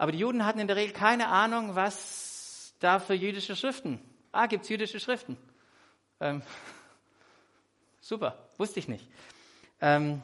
[0.01, 4.01] Aber die Juden hatten in der Regel keine Ahnung, was da für jüdische Schriften.
[4.31, 5.37] Ah, gibt es jüdische Schriften?
[6.19, 6.41] Ähm,
[8.01, 9.07] super, wusste ich nicht.
[9.79, 10.23] Ähm,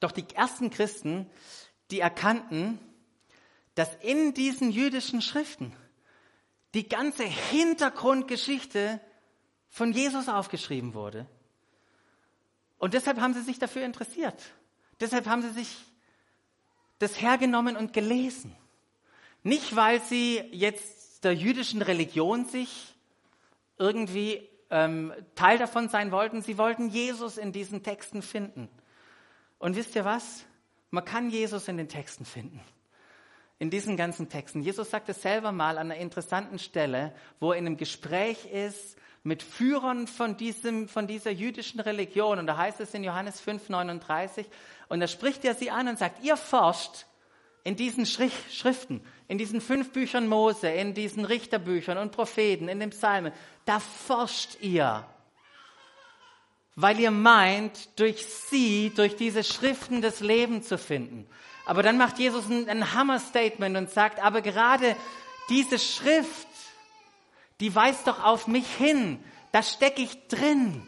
[0.00, 1.30] doch die ersten Christen,
[1.90, 2.78] die erkannten,
[3.74, 5.76] dass in diesen jüdischen Schriften
[6.72, 8.98] die ganze Hintergrundgeschichte
[9.68, 11.26] von Jesus aufgeschrieben wurde.
[12.78, 14.42] Und deshalb haben sie sich dafür interessiert.
[15.00, 15.84] Deshalb haben sie sich
[16.98, 18.56] das hergenommen und gelesen.
[19.46, 22.96] Nicht, weil sie jetzt der jüdischen Religion sich
[23.78, 26.42] irgendwie ähm, Teil davon sein wollten.
[26.42, 28.68] Sie wollten Jesus in diesen Texten finden.
[29.60, 30.44] Und wisst ihr was?
[30.90, 32.60] Man kann Jesus in den Texten finden.
[33.60, 34.62] In diesen ganzen Texten.
[34.62, 38.96] Jesus sagt es selber mal an einer interessanten Stelle, wo er in einem Gespräch ist
[39.22, 42.40] mit Führern von, diesem, von dieser jüdischen Religion.
[42.40, 44.44] Und da heißt es in Johannes 5, 39,
[44.88, 47.06] und da spricht er sie an und sagt, ihr forscht
[47.66, 52.90] in diesen Schriften, in diesen fünf Büchern Mose, in diesen Richterbüchern und Propheten, in den
[52.90, 53.32] Psalmen,
[53.64, 55.04] da forscht ihr,
[56.76, 61.26] weil ihr meint, durch sie, durch diese Schriften das Leben zu finden.
[61.64, 64.94] Aber dann macht Jesus ein, ein Hammer-Statement und sagt, aber gerade
[65.48, 66.46] diese Schrift,
[67.58, 69.18] die weist doch auf mich hin.
[69.50, 70.86] Da stecke ich drin.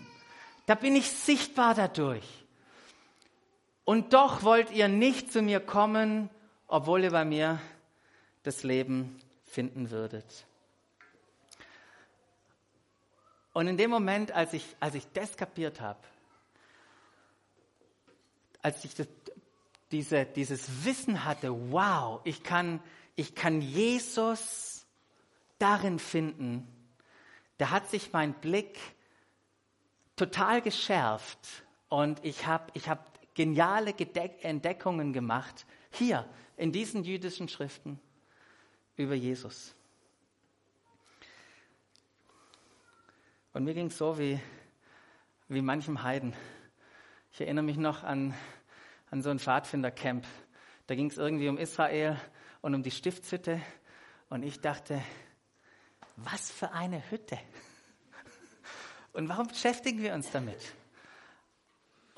[0.67, 2.23] Da bin ich sichtbar dadurch.
[3.85, 6.31] Und doch wollt ihr nicht zu mir kommen,
[6.69, 7.59] obwohl ihr bei mir
[8.43, 10.47] das Leben finden würdet.
[13.55, 15.99] Und in dem Moment, als ich, als ich das kapiert habe,
[18.63, 19.09] als ich das,
[19.91, 22.81] diese, dieses Wissen hatte, wow, ich kann,
[23.17, 24.87] ich kann Jesus
[25.59, 26.69] darin finden,
[27.57, 28.79] da hat sich mein Blick
[30.15, 33.95] total geschärft und ich habe ich hab geniale
[34.43, 38.01] Entdeckungen gemacht, hier in diesen jüdischen Schriften
[38.97, 39.75] über Jesus.
[43.53, 44.41] Und mir ging es so wie,
[45.49, 46.35] wie manchem Heiden.
[47.33, 48.35] Ich erinnere mich noch an,
[49.11, 50.27] an so ein Pfadfindercamp.
[50.89, 52.21] Da ging es irgendwie um Israel
[52.61, 53.63] und um die Stiftshütte.
[54.29, 55.01] Und ich dachte,
[56.17, 57.39] was für eine Hütte.
[59.13, 60.75] Und warum beschäftigen wir uns damit?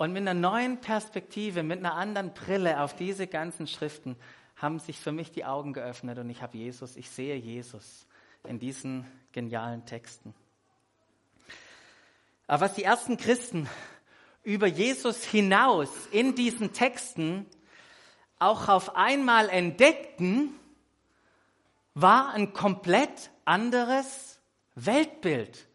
[0.01, 4.17] Und mit einer neuen Perspektive, mit einer anderen Brille auf diese ganzen Schriften
[4.57, 8.07] haben sich für mich die Augen geöffnet und ich habe Jesus, ich sehe Jesus
[8.49, 10.33] in diesen genialen Texten.
[12.47, 13.69] Aber was die ersten Christen
[14.43, 17.45] über Jesus hinaus in diesen Texten
[18.39, 20.55] auch auf einmal entdeckten,
[21.93, 24.41] war ein komplett anderes
[24.77, 25.69] Weltbild.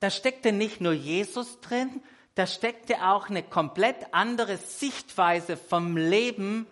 [0.00, 2.02] Da steckte nicht nur Jesus drin,
[2.38, 6.68] da steckte auch eine komplett andere Sichtweise vom Leben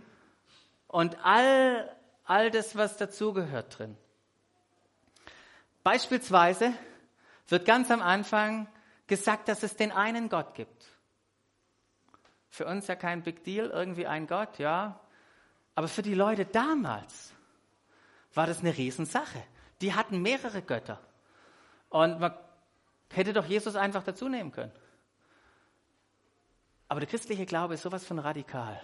[0.87, 3.97] und all, all das, was dazugehört drin.
[5.83, 6.73] Beispielsweise
[7.49, 8.69] wird ganz am Anfang
[9.09, 10.87] gesagt, dass es den einen Gott gibt.
[12.49, 15.01] Für uns ja kein Big Deal, irgendwie ein Gott, ja.
[15.75, 17.33] Aber für die Leute damals
[18.35, 19.43] war das eine Riesensache.
[19.81, 21.01] Die hatten mehrere Götter.
[21.89, 22.33] Und man
[23.13, 24.73] hätte doch Jesus einfach dazu nehmen können.
[26.89, 28.81] Aber der christliche Glaube ist sowas von radikal.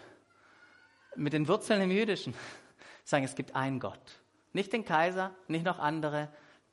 [1.15, 2.35] Mit den Wurzeln im Jüdischen
[3.05, 4.21] sagen, es gibt einen Gott.
[4.53, 6.29] Nicht den Kaiser, nicht noch andere.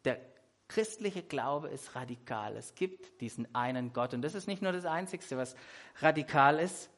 [0.05, 0.19] Der
[0.67, 2.55] christliche Glaube ist radikal.
[2.55, 4.13] Es gibt diesen einen Gott.
[4.13, 5.55] Und das ist nicht nur das Einzige, was
[5.97, 6.89] radikal ist.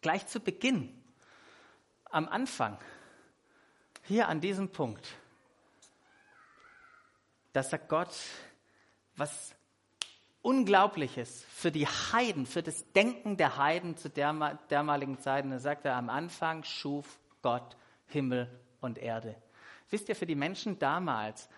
[0.00, 1.02] Gleich zu Beginn,
[2.10, 2.78] am Anfang,
[4.02, 5.08] hier an diesem Punkt,
[7.52, 8.14] da sagt Gott,
[9.16, 9.55] was
[10.46, 15.44] Unglaubliches für die Heiden, für das Denken der Heiden zu der damaligen Zeit.
[15.44, 18.48] Und er, am Anfang schuf Gott Himmel
[18.80, 19.34] und Erde.
[19.90, 21.48] Wisst ihr, für die Menschen damals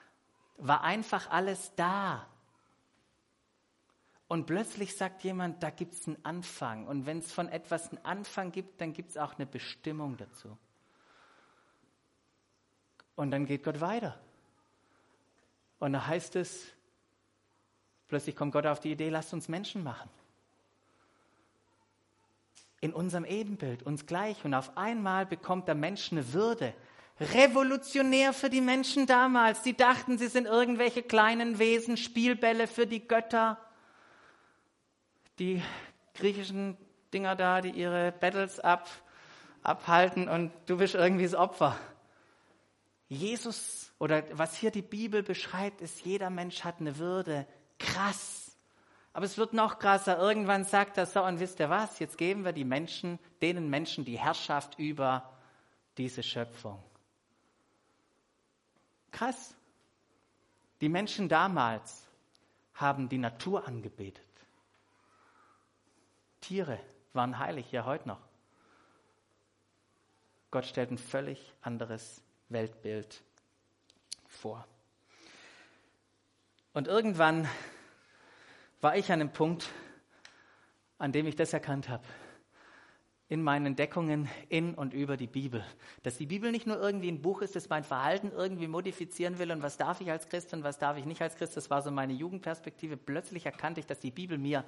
[0.57, 2.27] war einfach alles da.
[4.27, 6.87] Und plötzlich sagt jemand, da gibt es einen Anfang.
[6.87, 10.57] Und wenn es von etwas einen Anfang gibt, dann gibt es auch eine Bestimmung dazu.
[13.17, 14.19] Und dann geht Gott weiter.
[15.79, 16.73] Und da heißt es,
[18.09, 20.09] Plötzlich kommt Gott auf die Idee, lasst uns Menschen machen.
[22.81, 24.45] In unserem Ebenbild, uns gleich.
[24.45, 26.75] Und auf einmal bekommt der Mensch eine Würde.
[27.21, 29.65] Revolutionär für die Menschen damals.
[29.65, 33.59] Sie dachten, sie sind irgendwelche kleinen Wesen, Spielbälle für die Götter.
[35.39, 35.63] Die
[36.15, 36.77] griechischen
[37.13, 38.89] Dinger da, die ihre Battles ab,
[39.63, 41.77] abhalten und du bist irgendwie das Opfer.
[43.09, 47.47] Jesus oder was hier die Bibel beschreibt, ist, jeder Mensch hat eine Würde,
[47.79, 48.57] krass.
[49.13, 50.19] Aber es wird noch krasser.
[50.19, 51.99] Irgendwann sagt er so, und wisst ihr was?
[51.99, 55.33] Jetzt geben wir die Menschen, denen Menschen die Herrschaft über
[55.97, 56.83] diese Schöpfung.
[59.11, 59.55] Krass.
[60.81, 62.07] Die Menschen damals
[62.75, 64.25] haben die Natur angebetet.
[66.41, 66.79] Tiere
[67.13, 68.21] waren heilig, ja heute noch.
[70.51, 73.23] Gott stellt ein völlig anderes Weltbild
[74.27, 74.67] vor.
[76.73, 77.49] Und irgendwann
[78.81, 79.69] war ich an einem Punkt,
[80.99, 82.05] an dem ich das erkannt habe.
[83.31, 85.63] in meinen Entdeckungen in und über die Bibel.
[86.03, 89.53] Dass die Bibel nicht nur irgendwie ein Buch ist, das mein Verhalten irgendwie modifizieren will
[89.53, 91.57] und was darf ich als Christ und was darf ich nicht als Christ.
[91.57, 92.97] Das war so meine Jugendperspektive.
[92.97, 94.65] Plötzlich erkannte ich, dass die Bibel mir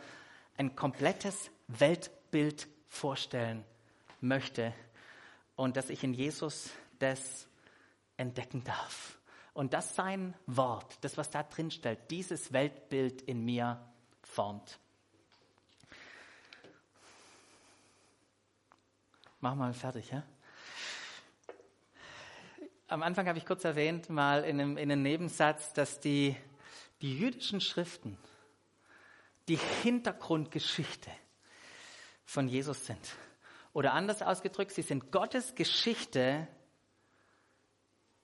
[0.59, 3.65] ein komplettes Weltbild vorstellen
[4.21, 4.75] möchte
[5.57, 7.49] und dass ich in Jesus das
[8.19, 9.19] entdecken darf.
[9.53, 13.85] Und dass sein Wort, das, was da drin stellt, dieses Weltbild in mir
[14.23, 14.79] formt.
[19.41, 20.23] Mach mal fertig, ja?
[22.89, 26.37] Am Anfang habe ich kurz erwähnt, mal in einem, in einem Nebensatz, dass die,
[27.01, 28.19] die jüdischen Schriften
[29.49, 31.11] die Hintergrundgeschichte
[32.25, 33.15] von Jesus sind.
[33.73, 36.49] Oder anders ausgedrückt, sie sind Gottes Geschichte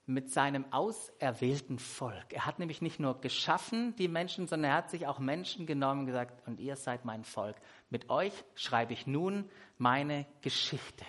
[0.07, 2.31] mit seinem auserwählten Volk.
[2.31, 6.01] Er hat nämlich nicht nur geschaffen die Menschen, sondern er hat sich auch Menschen genommen
[6.01, 7.57] und gesagt, und ihr seid mein Volk.
[7.89, 11.05] Mit euch schreibe ich nun meine Geschichte.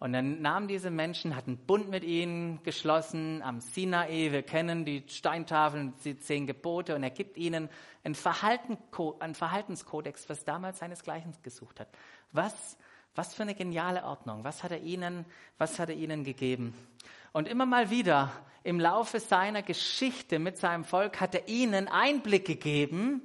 [0.00, 4.32] Und dann nahmen diese Menschen, hatten Bund mit ihnen geschlossen am Sinai.
[4.32, 6.96] Wir kennen die Steintafeln, die zehn Gebote.
[6.96, 7.68] Und er gibt ihnen
[8.02, 8.78] einen, Verhalten,
[9.20, 11.88] einen Verhaltenskodex, was damals seinesgleichen gesucht hat.
[12.32, 12.76] Was,
[13.14, 14.42] was für eine geniale Ordnung.
[14.42, 15.26] Was hat er ihnen,
[15.58, 16.74] was hat er ihnen gegeben?
[17.32, 22.46] Und immer mal wieder im Laufe seiner Geschichte mit seinem Volk hat er ihnen Einblick
[22.46, 23.22] gegeben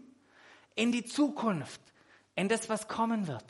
[0.75, 1.81] in die Zukunft,
[2.35, 3.45] in das, was kommen wird.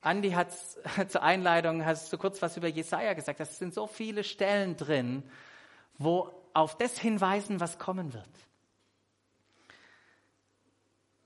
[0.00, 0.52] Andi hat
[1.08, 3.40] zur Einleitung, hast du kurz was über Jesaja gesagt.
[3.40, 5.22] Es sind so viele Stellen drin,
[5.96, 8.28] wo auf das hinweisen, was kommen wird.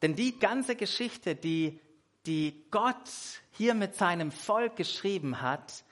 [0.02, 1.80] Denn die ganze Geschichte, die,
[2.26, 3.10] die Gott
[3.50, 5.84] hier mit seinem Volk geschrieben hat,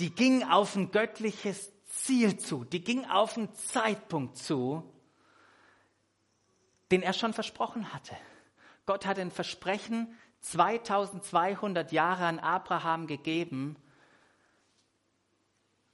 [0.00, 4.82] die ging auf ein göttliches Ziel zu, die ging auf einen Zeitpunkt zu,
[6.90, 8.16] den er schon versprochen hatte.
[8.86, 13.76] Gott hat ein Versprechen 2200 Jahre an Abraham gegeben,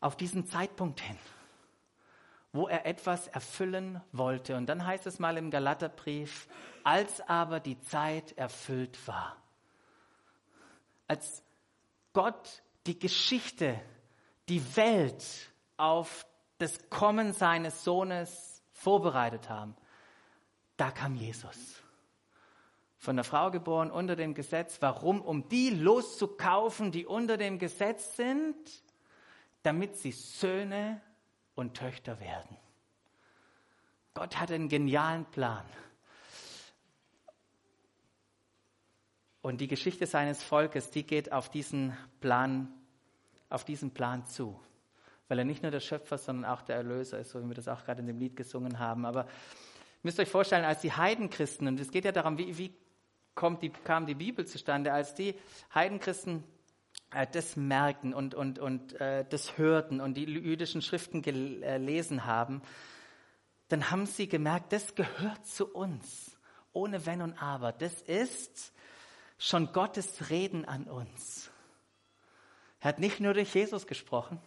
[0.00, 1.18] auf diesen Zeitpunkt hin,
[2.52, 4.56] wo er etwas erfüllen wollte.
[4.56, 6.48] Und dann heißt es mal im Galaterbrief,
[6.82, 9.36] als aber die Zeit erfüllt war,
[11.06, 11.42] als
[12.12, 13.80] Gott die Geschichte,
[14.48, 15.24] die Welt
[15.76, 16.26] auf
[16.58, 19.76] das Kommen seines Sohnes vorbereitet haben,
[20.76, 21.82] da kam Jesus.
[22.96, 24.76] Von der Frau geboren unter dem Gesetz.
[24.80, 25.22] Warum?
[25.22, 28.56] Um die loszukaufen, die unter dem Gesetz sind,
[29.62, 31.00] damit sie Söhne
[31.54, 32.56] und Töchter werden.
[34.12, 35.64] Gott hat einen genialen Plan.
[39.42, 42.68] Und die Geschichte seines Volkes, die geht auf diesen Plan,
[43.48, 44.60] auf diesen Plan zu.
[45.28, 47.68] Weil er nicht nur der Schöpfer, sondern auch der Erlöser ist, so wie wir das
[47.68, 49.06] auch gerade in dem Lied gesungen haben.
[49.06, 49.26] Aber
[50.02, 52.74] müsst euch vorstellen, als die Heidenchristen, und es geht ja darum, wie, wie
[53.34, 55.34] kommt die, kam die Bibel zustande, als die
[55.74, 56.44] Heidenchristen
[57.12, 62.22] äh, das merkten und, und, und äh, das hörten und die jüdischen Schriften gelesen äh,
[62.22, 62.62] haben,
[63.68, 66.36] dann haben sie gemerkt, das gehört zu uns,
[66.72, 67.72] ohne Wenn und Aber.
[67.72, 68.72] Das ist
[69.40, 71.50] schon Gottes Reden an uns.
[72.80, 74.38] Er hat nicht nur durch Jesus gesprochen,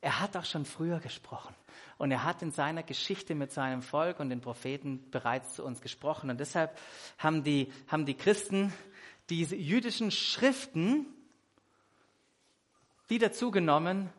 [0.00, 1.54] er hat auch schon früher gesprochen.
[1.98, 5.80] Und er hat in seiner Geschichte mit seinem Volk und den Propheten bereits zu uns
[5.80, 6.30] gesprochen.
[6.30, 6.78] Und deshalb
[7.18, 8.72] haben die, haben die Christen
[9.30, 11.06] diese jüdischen Schriften
[13.08, 14.10] wieder zugenommen,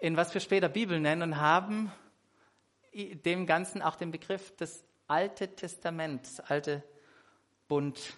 [0.00, 1.92] in was wir später Bibel nennen, und haben
[2.94, 6.82] dem Ganzen auch den Begriff des Alte Testament, das alte
[7.66, 8.16] Bund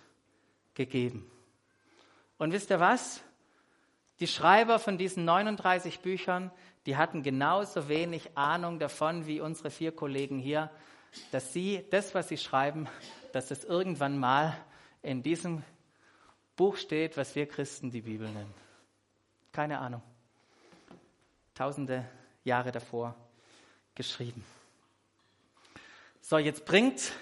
[0.74, 1.30] gegeben.
[2.38, 3.22] Und wisst ihr was?
[4.20, 6.50] Die Schreiber von diesen 39 Büchern,
[6.86, 10.70] die hatten genauso wenig Ahnung davon wie unsere vier Kollegen hier,
[11.32, 12.88] dass sie das, was sie schreiben,
[13.32, 14.56] dass es irgendwann mal
[15.02, 15.62] in diesem
[16.56, 18.54] Buch steht, was wir Christen die Bibel nennen.
[19.52, 20.02] Keine Ahnung.
[21.54, 22.06] Tausende
[22.44, 23.14] Jahre davor
[23.94, 24.44] geschrieben.
[26.20, 27.12] So, jetzt bringt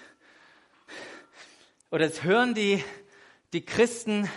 [1.91, 2.83] oder jetzt hören die,
[3.53, 4.29] die Christen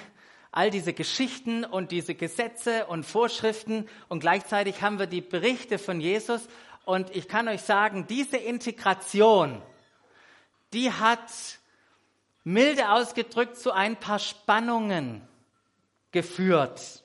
[0.51, 6.01] all diese Geschichten und diese Gesetze und Vorschriften und gleichzeitig haben wir die Berichte von
[6.01, 6.47] Jesus
[6.85, 9.63] und ich kann euch sagen, diese Integration,
[10.73, 11.31] die hat
[12.45, 15.27] milde ausgedrückt zu ein paar Spannungen
[16.11, 17.03] geführt.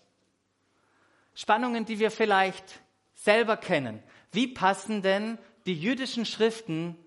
[1.35, 2.81] Spannungen, die wir vielleicht
[3.13, 4.01] selber kennen.
[4.31, 6.97] Wie passen denn die jüdischen Schriften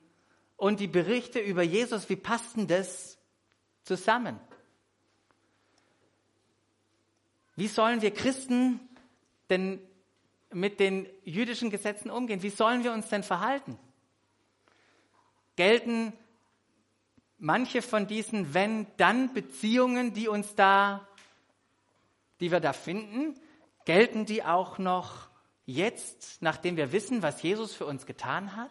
[0.56, 3.18] und die Berichte über Jesus, wie passen das
[3.82, 4.38] zusammen?
[7.60, 8.80] Wie sollen wir Christen
[9.50, 9.78] denn
[10.50, 12.42] mit den jüdischen Gesetzen umgehen?
[12.42, 13.78] Wie sollen wir uns denn verhalten?
[15.56, 16.14] Gelten
[17.36, 21.06] manche von diesen Wenn-Dann-Beziehungen, die uns da
[22.40, 23.38] die wir da finden,
[23.84, 25.28] gelten die auch noch
[25.66, 28.70] jetzt, nachdem wir wissen, was Jesus für uns getan hat?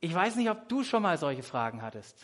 [0.00, 2.16] Ich weiß nicht, ob du schon mal solche Fragen hattest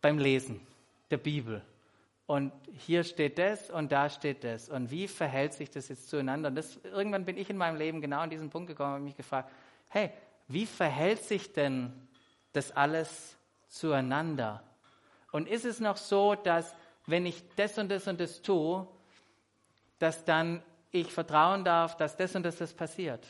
[0.00, 0.64] beim Lesen
[1.10, 1.64] der Bibel.
[2.30, 2.52] Und
[2.86, 4.68] hier steht das und da steht das.
[4.68, 6.50] Und wie verhält sich das jetzt zueinander?
[6.50, 9.16] Und das, irgendwann bin ich in meinem Leben genau an diesen Punkt gekommen und mich
[9.16, 9.50] gefragt,
[9.88, 10.12] hey,
[10.46, 11.92] wie verhält sich denn
[12.52, 14.62] das alles zueinander?
[15.32, 16.72] Und ist es noch so, dass
[17.04, 18.86] wenn ich das und das und das tue,
[19.98, 20.62] dass dann
[20.92, 23.26] ich vertrauen darf, dass das und das, das passiert?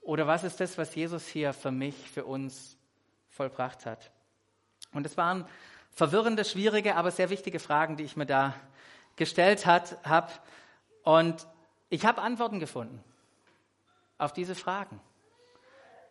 [0.00, 2.78] Oder was ist das, was Jesus hier für mich, für uns
[3.28, 4.10] vollbracht hat?
[4.94, 5.44] Und es waren
[5.92, 8.54] verwirrende, schwierige, aber sehr wichtige Fragen, die ich mir da
[9.16, 10.28] gestellt habe.
[11.02, 11.46] Und
[11.88, 13.02] ich habe Antworten gefunden
[14.18, 15.00] auf diese Fragen.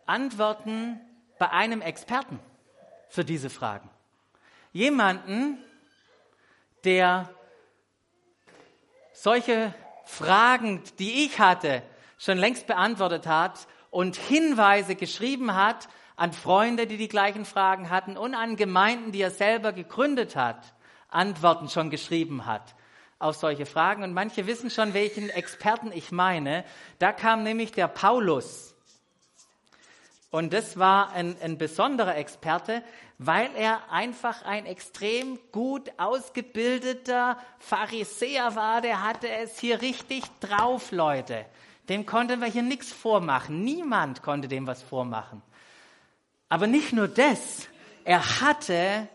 [0.06, 1.00] Antworten
[1.38, 2.38] bei einem Experten
[3.08, 3.88] für diese Fragen.
[4.72, 5.58] Jemanden,
[6.84, 7.30] der
[9.12, 9.74] solche
[10.04, 11.82] Fragen, die ich hatte,
[12.18, 15.88] schon längst beantwortet hat und Hinweise geschrieben hat
[16.20, 20.74] an Freunde, die die gleichen Fragen hatten und an Gemeinden, die er selber gegründet hat,
[21.08, 22.74] Antworten schon geschrieben hat
[23.18, 24.02] auf solche Fragen.
[24.02, 26.64] Und manche wissen schon, welchen Experten ich meine.
[26.98, 28.74] Da kam nämlich der Paulus.
[30.30, 32.82] Und das war ein, ein besonderer Experte,
[33.16, 38.82] weil er einfach ein extrem gut ausgebildeter Pharisäer war.
[38.82, 41.46] Der hatte es hier richtig drauf, Leute.
[41.88, 43.64] Dem konnten wir hier nichts vormachen.
[43.64, 45.42] Niemand konnte dem was vormachen.
[46.50, 47.68] Aber nicht nur das.
[48.04, 49.08] Er hatte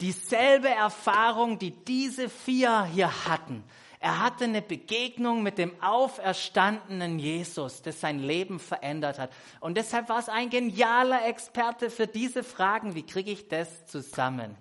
[0.00, 3.62] dieselbe Erfahrung, die diese vier hier hatten.
[4.00, 9.30] Er hatte eine Begegnung mit dem auferstandenen Jesus, das sein Leben verändert hat.
[9.60, 12.96] Und deshalb war es ein genialer Experte für diese Fragen.
[12.96, 14.56] Wie kriege ich das zusammen?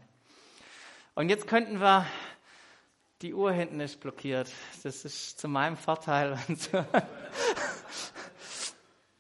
[1.15, 2.05] Und jetzt könnten wir,
[3.23, 4.51] die Uhr hinten ist blockiert.
[4.83, 6.37] Das ist zu meinem Vorteil.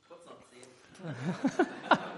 [0.07, 1.97] Kurz zehn.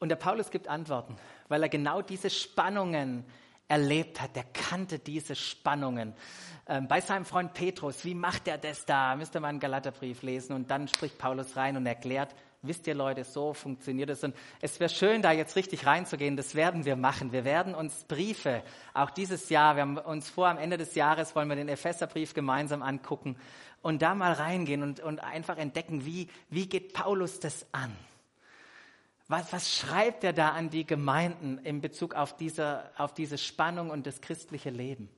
[0.00, 1.16] Und der Paulus gibt Antworten,
[1.48, 3.24] weil er genau diese Spannungen
[3.68, 4.34] erlebt hat.
[4.34, 6.14] Der kannte diese Spannungen.
[6.66, 9.14] Ähm, bei seinem Freund Petrus, wie macht er das da?
[9.14, 13.24] Müsste man einen Galaterbrief lesen und dann spricht Paulus rein und erklärt, wisst ihr Leute,
[13.24, 14.24] so funktioniert es.
[14.24, 16.36] Und es wäre schön, da jetzt richtig reinzugehen.
[16.36, 17.32] Das werden wir machen.
[17.32, 21.36] Wir werden uns Briefe, auch dieses Jahr, wir haben uns vor, am Ende des Jahres
[21.36, 23.36] wollen wir den Epheserbrief gemeinsam angucken
[23.82, 27.94] und da mal reingehen und, und einfach entdecken, wie, wie geht Paulus das an?
[29.30, 33.90] Was, was schreibt er da an die Gemeinden in Bezug auf diese, auf diese Spannung
[33.90, 35.08] und das christliche Leben?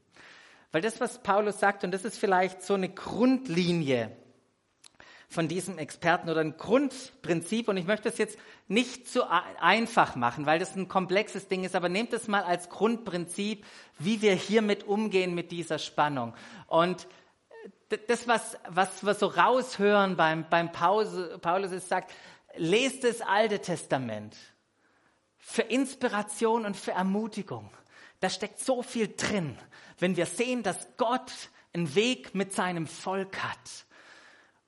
[0.70, 4.14] Weil das, was Paulus sagt, und das ist vielleicht so eine Grundlinie
[5.30, 8.38] von diesem Experten oder ein Grundprinzip, und ich möchte es jetzt
[8.68, 12.68] nicht zu einfach machen, weil das ein komplexes Ding ist, aber nehmt es mal als
[12.68, 13.64] Grundprinzip,
[13.98, 16.34] wie wir hiermit umgehen mit dieser Spannung.
[16.66, 17.08] Und
[18.08, 22.12] das, was, was wir so raushören beim, beim Pause, Paulus ist, sagt,
[22.56, 24.36] lest das Alte Testament
[25.38, 27.70] für Inspiration und für Ermutigung.
[28.20, 29.58] Da steckt so viel drin,
[29.98, 31.32] wenn wir sehen, dass Gott
[31.72, 33.86] einen Weg mit seinem Volk hat.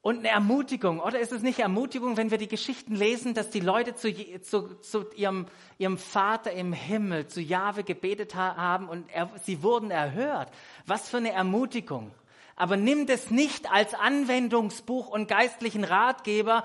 [0.01, 3.61] Und eine Ermutigung, oder ist es nicht Ermutigung, wenn wir die Geschichten lesen, dass die
[3.61, 4.13] Leute zu,
[4.43, 5.47] zu, zu ihrem,
[5.79, 10.51] ihrem Vater im Himmel, zu Jahwe gebetet haben und er, sie wurden erhört?
[10.85, 12.13] Was für eine Ermutigung.
[12.55, 16.65] Aber nimm das nicht als Anwendungsbuch und geistlichen Ratgeber,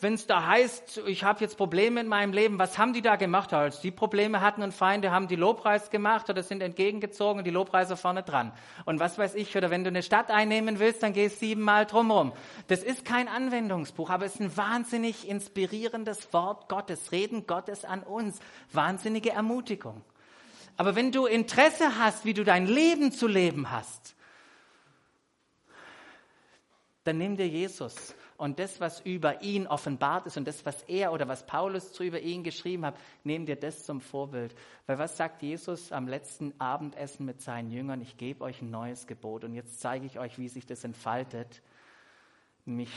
[0.00, 3.16] wenn es da heißt, ich habe jetzt Probleme in meinem Leben, was haben die da
[3.16, 3.52] gemacht?
[3.52, 7.50] Als die Probleme hatten und Feinde, haben die Lobpreis gemacht oder sind entgegengezogen und die
[7.50, 8.52] Lobpreise vorne dran.
[8.84, 12.32] Und was weiß ich, oder wenn du eine Stadt einnehmen willst, dann gehst siebenmal drumherum.
[12.68, 18.04] Das ist kein Anwendungsbuch, aber es ist ein wahnsinnig inspirierendes Wort Gottes, Reden Gottes an
[18.04, 18.38] uns.
[18.72, 20.04] Wahnsinnige Ermutigung.
[20.76, 24.14] Aber wenn du Interesse hast, wie du dein Leben zu leben hast,
[27.02, 31.12] dann nimm dir Jesus und das, was über ihn offenbart ist und das, was er
[31.12, 34.54] oder was Paulus zu über ihn geschrieben hat, nehmen dir das zum Vorbild.
[34.86, 38.00] Weil was sagt Jesus am letzten Abendessen mit seinen Jüngern?
[38.00, 41.62] Ich gebe euch ein neues Gebot und jetzt zeige ich euch, wie sich das entfaltet,
[42.64, 42.92] nämlich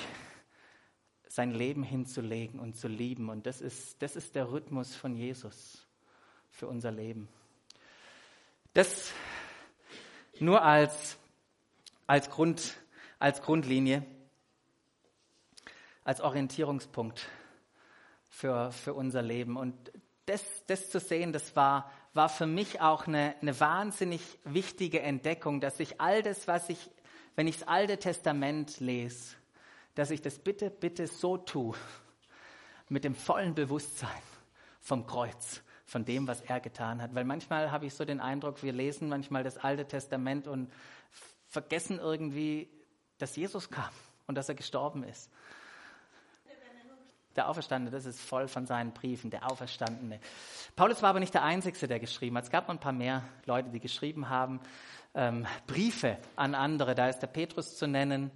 [1.28, 3.30] sein Leben hinzulegen und zu lieben.
[3.30, 5.88] Und das ist, das ist der Rhythmus von Jesus
[6.52, 7.28] für unser Leben.
[8.76, 9.12] Das
[10.40, 11.18] nur als,
[12.06, 12.78] als, Grund,
[13.18, 14.06] als Grundlinie
[16.04, 17.28] als Orientierungspunkt
[18.30, 19.58] für, für unser Leben.
[19.58, 19.76] Und
[20.26, 25.62] das, das zu sehen, das war, war für mich auch eine, eine wahnsinnig wichtige Entdeckung,
[25.62, 26.90] dass ich all das, was ich,
[27.36, 29.36] wenn ich das Alte Testament lese,
[29.96, 31.76] dass ich das bitte, bitte so tue,
[32.90, 34.10] mit dem vollen Bewusstsein
[34.80, 37.14] vom Kreuz, von dem, was er getan hat.
[37.14, 40.72] Weil manchmal habe ich so den Eindruck, wir lesen manchmal das Alte Testament und
[41.48, 42.70] vergessen irgendwie,
[43.18, 43.90] dass Jesus kam
[44.28, 45.30] und dass er gestorben ist.
[47.36, 50.20] Der Auferstandene, das ist voll von seinen Briefen, der Auferstandene.
[50.76, 52.44] Paulus war aber nicht der Einzige, der geschrieben hat.
[52.44, 54.60] Es gab noch ein paar mehr Leute, die geschrieben haben.
[55.14, 56.96] Ähm, Briefe an andere.
[56.96, 58.32] Da ist der Petrus zu nennen,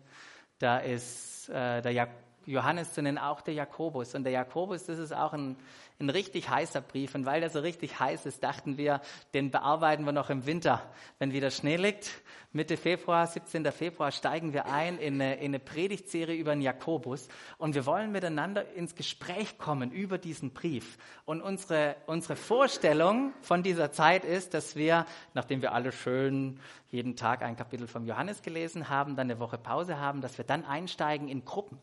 [0.60, 4.16] da ist äh, der Jak Johannes zu nennen, auch der Jakobus.
[4.16, 5.58] Und der Jakobus, das ist auch ein,
[6.00, 7.16] ein richtig heißer Brief.
[7.16, 9.02] Und weil der so richtig heiß ist, dachten wir,
[9.34, 10.82] den bearbeiten wir noch im Winter,
[11.20, 12.12] wenn wieder Schnee liegt.
[12.56, 13.66] Mitte Februar, 17.
[13.74, 17.28] Februar, steigen wir ein in eine, in eine Predigtserie über den Jakobus.
[17.58, 20.98] Und wir wollen miteinander ins Gespräch kommen über diesen Brief.
[21.26, 27.18] Und unsere, unsere Vorstellung von dieser Zeit ist, dass wir, nachdem wir alle schön jeden
[27.18, 30.64] Tag ein Kapitel vom Johannes gelesen haben, dann eine Woche Pause haben, dass wir dann
[30.64, 31.78] einsteigen in Gruppen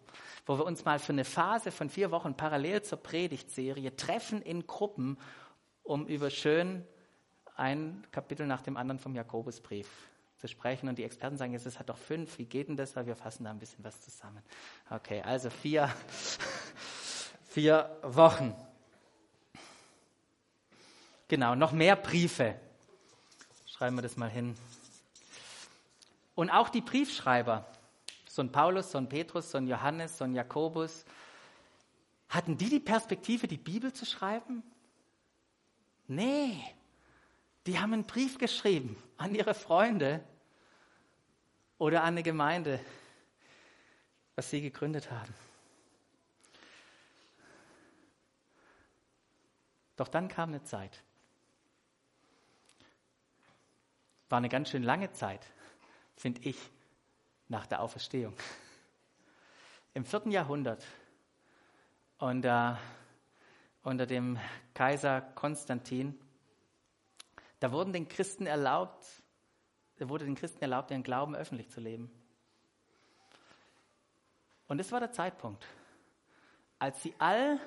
[0.47, 4.67] wo wir uns mal für eine Phase von vier Wochen parallel zur Predigtserie treffen in
[4.67, 5.19] Gruppen,
[5.83, 6.85] um über schön
[7.57, 9.89] ein Kapitel nach dem anderen vom Jakobusbrief
[10.39, 10.89] zu sprechen.
[10.89, 12.39] Und die Experten sagen, es hat doch fünf.
[12.39, 12.97] Wie geht denn das?
[12.97, 14.43] Weil wir fassen da ein bisschen was zusammen.
[14.91, 15.89] Okay, also vier,
[17.47, 18.55] vier Wochen.
[21.29, 22.57] Genau, noch mehr Briefe.
[23.67, 24.57] Schreiben wir das mal hin.
[26.35, 27.65] Und auch die Briefschreiber
[28.33, 31.05] so ein Paulus, so ein Petrus, so ein Johannes, so ein Jakobus,
[32.31, 34.63] hatten die die Perspektive, die Bibel zu schreiben?
[36.07, 36.59] Nee,
[37.67, 40.25] die haben einen Brief geschrieben an ihre Freunde
[41.77, 42.81] oder an eine Gemeinde,
[44.35, 45.35] was sie gegründet haben.
[49.97, 51.03] Doch dann kam eine Zeit.
[54.31, 55.47] War eine ganz schön lange Zeit,
[56.17, 56.57] finde ich,
[57.53, 58.35] nach der Auferstehung.
[59.95, 60.83] Im vierten Jahrhundert
[62.19, 62.81] unter,
[63.83, 64.41] unter dem
[64.73, 66.19] Kaiser Konstantin,
[67.61, 69.05] da wurden den Christen erlaubt,
[69.99, 72.11] wurde den Christen erlaubt, ihren Glauben öffentlich zu leben.
[74.67, 75.65] Und es war der Zeitpunkt,
[76.79, 77.61] als sie all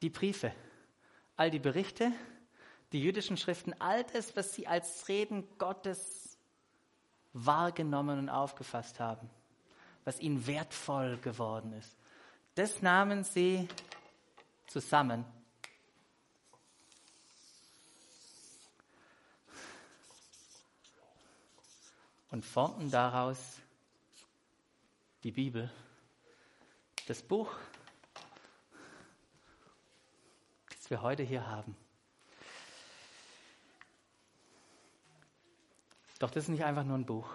[0.00, 0.52] die Briefe,
[1.36, 2.10] all die Berichte,
[2.92, 6.29] die jüdischen Schriften, all das, was sie als Reden Gottes
[7.32, 9.28] wahrgenommen und aufgefasst haben,
[10.04, 11.96] was ihnen wertvoll geworden ist.
[12.54, 13.68] Das nahmen sie
[14.66, 15.24] zusammen.
[22.30, 23.38] Und formten daraus
[25.24, 25.70] die Bibel,
[27.06, 27.52] das Buch,
[30.68, 31.76] das wir heute hier haben.
[36.20, 37.28] Doch das ist nicht einfach nur ein Buch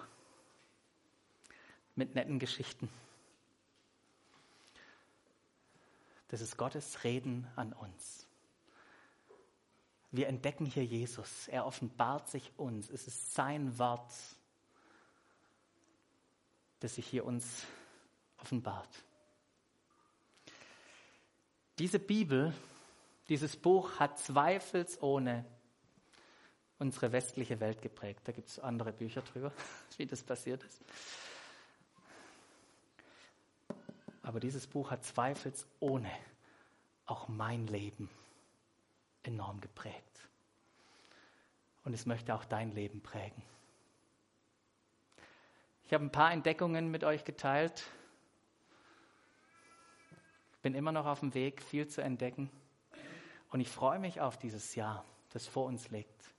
[1.95, 2.87] mit netten Geschichten.
[6.27, 8.27] Das ist Gottes Reden an uns.
[10.11, 11.47] Wir entdecken hier Jesus.
[11.47, 12.89] Er offenbart sich uns.
[12.89, 14.13] Es ist sein Wort,
[16.79, 17.65] das sich hier uns
[18.37, 19.03] offenbart.
[21.79, 22.53] Diese Bibel,
[23.29, 25.43] dieses Buch hat zweifelsohne
[26.85, 28.21] unsere westliche Welt geprägt.
[28.25, 29.51] Da gibt es andere Bücher drüber,
[29.97, 30.81] wie das passiert ist.
[34.21, 36.11] Aber dieses Buch hat zweifelsohne
[37.07, 38.09] auch mein Leben
[39.23, 40.29] enorm geprägt.
[41.83, 43.41] Und es möchte auch dein Leben prägen.
[45.85, 47.83] Ich habe ein paar Entdeckungen mit euch geteilt.
[50.61, 52.49] Bin immer noch auf dem Weg, viel zu entdecken.
[53.51, 56.34] Und ich freue mich auf dieses Jahr, das vor uns liegt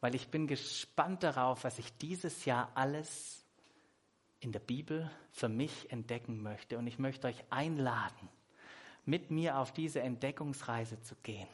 [0.00, 3.44] weil ich bin gespannt darauf, was ich dieses Jahr alles
[4.40, 6.78] in der Bibel für mich entdecken möchte.
[6.78, 8.28] Und ich möchte euch einladen,
[9.04, 11.48] mit mir auf diese Entdeckungsreise zu gehen.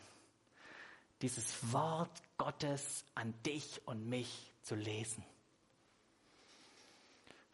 [1.23, 5.25] Dieses Wort Gottes an dich und mich zu lesen.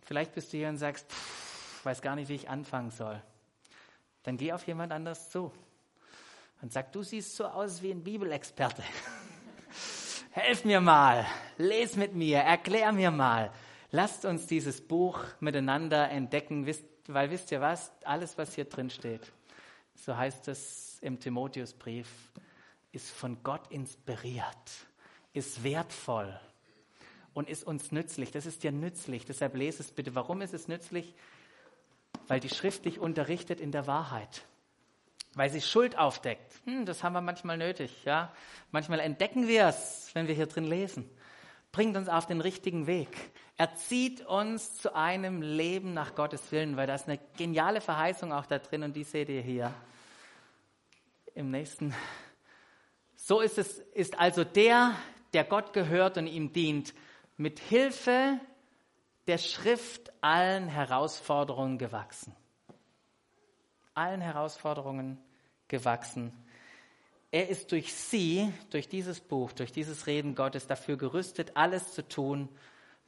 [0.03, 3.22] Vielleicht bist du hier und sagst, pff, weiß gar nicht, wie ich anfangen soll.
[4.24, 5.53] Dann geh auf jemand anders zu
[6.61, 8.82] und sag, du siehst so aus wie ein Bibelexperte.
[10.33, 11.26] helf mir mal,
[11.59, 13.53] les mit mir, erklär mir mal.
[13.91, 16.66] Lasst uns dieses Buch miteinander entdecken,
[17.07, 17.93] weil wisst ihr was?
[18.05, 19.30] Alles, was hier drin steht,
[19.95, 22.09] so heißt es im Timotheusbrief,
[22.93, 24.47] ist von Gott inspiriert,
[25.35, 26.41] ist wertvoll
[27.35, 28.30] und ist uns nützlich.
[28.30, 30.14] Das ist dir nützlich, deshalb lese es bitte.
[30.14, 31.14] Warum ist es nützlich?
[32.26, 34.47] Weil die Schrift dich unterrichtet in der Wahrheit
[35.35, 36.53] weil sie Schuld aufdeckt.
[36.64, 38.33] Hm, das haben wir manchmal nötig, ja.
[38.70, 41.09] Manchmal entdecken wir es, wenn wir hier drin lesen.
[41.70, 43.09] bringt uns auf den richtigen Weg.
[43.57, 48.33] Er zieht uns zu einem Leben nach Gottes Willen, weil da ist eine geniale Verheißung
[48.33, 49.72] auch da drin und die seht ihr hier
[51.35, 51.95] im nächsten.
[53.16, 54.95] So ist es, ist also der,
[55.33, 56.93] der Gott gehört und ihm dient,
[57.37, 58.39] mit Hilfe
[59.26, 62.35] der Schrift allen Herausforderungen gewachsen.
[63.95, 65.18] Allen Herausforderungen
[65.68, 66.32] gewachsen.
[67.30, 72.07] Er ist durch sie, durch dieses Buch, durch dieses Reden Gottes dafür gerüstet, alles zu
[72.07, 72.49] tun,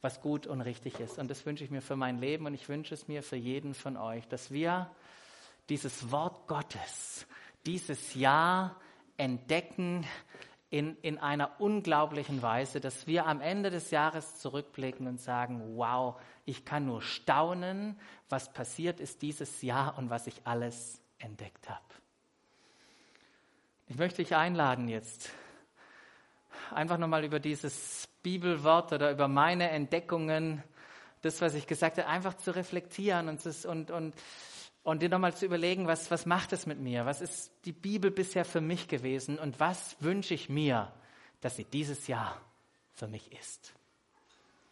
[0.01, 1.18] was gut und richtig ist.
[1.18, 3.74] Und das wünsche ich mir für mein Leben und ich wünsche es mir für jeden
[3.74, 4.91] von euch, dass wir
[5.68, 7.26] dieses Wort Gottes,
[7.66, 8.80] dieses Jahr
[9.16, 10.07] entdecken
[10.75, 16.20] in, in einer unglaublichen Weise, dass wir am Ende des Jahres zurückblicken und sagen, wow,
[16.47, 17.97] ich kann nur staunen,
[18.29, 21.85] was passiert ist dieses Jahr und was ich alles entdeckt habe.
[23.87, 25.31] Ich möchte dich einladen jetzt,
[26.72, 30.61] einfach nochmal über dieses Bibelwort oder über meine Entdeckungen,
[31.22, 34.14] das, was ich gesagt habe, einfach zu reflektieren und, und, und,
[34.85, 37.07] und dir nochmal zu überlegen, was, was macht es mit mir?
[37.07, 40.93] Was ist die Bibel bisher für mich gewesen und was wünsche ich mir,
[41.41, 42.41] dass sie dieses Jahr
[42.93, 43.74] für mich ist?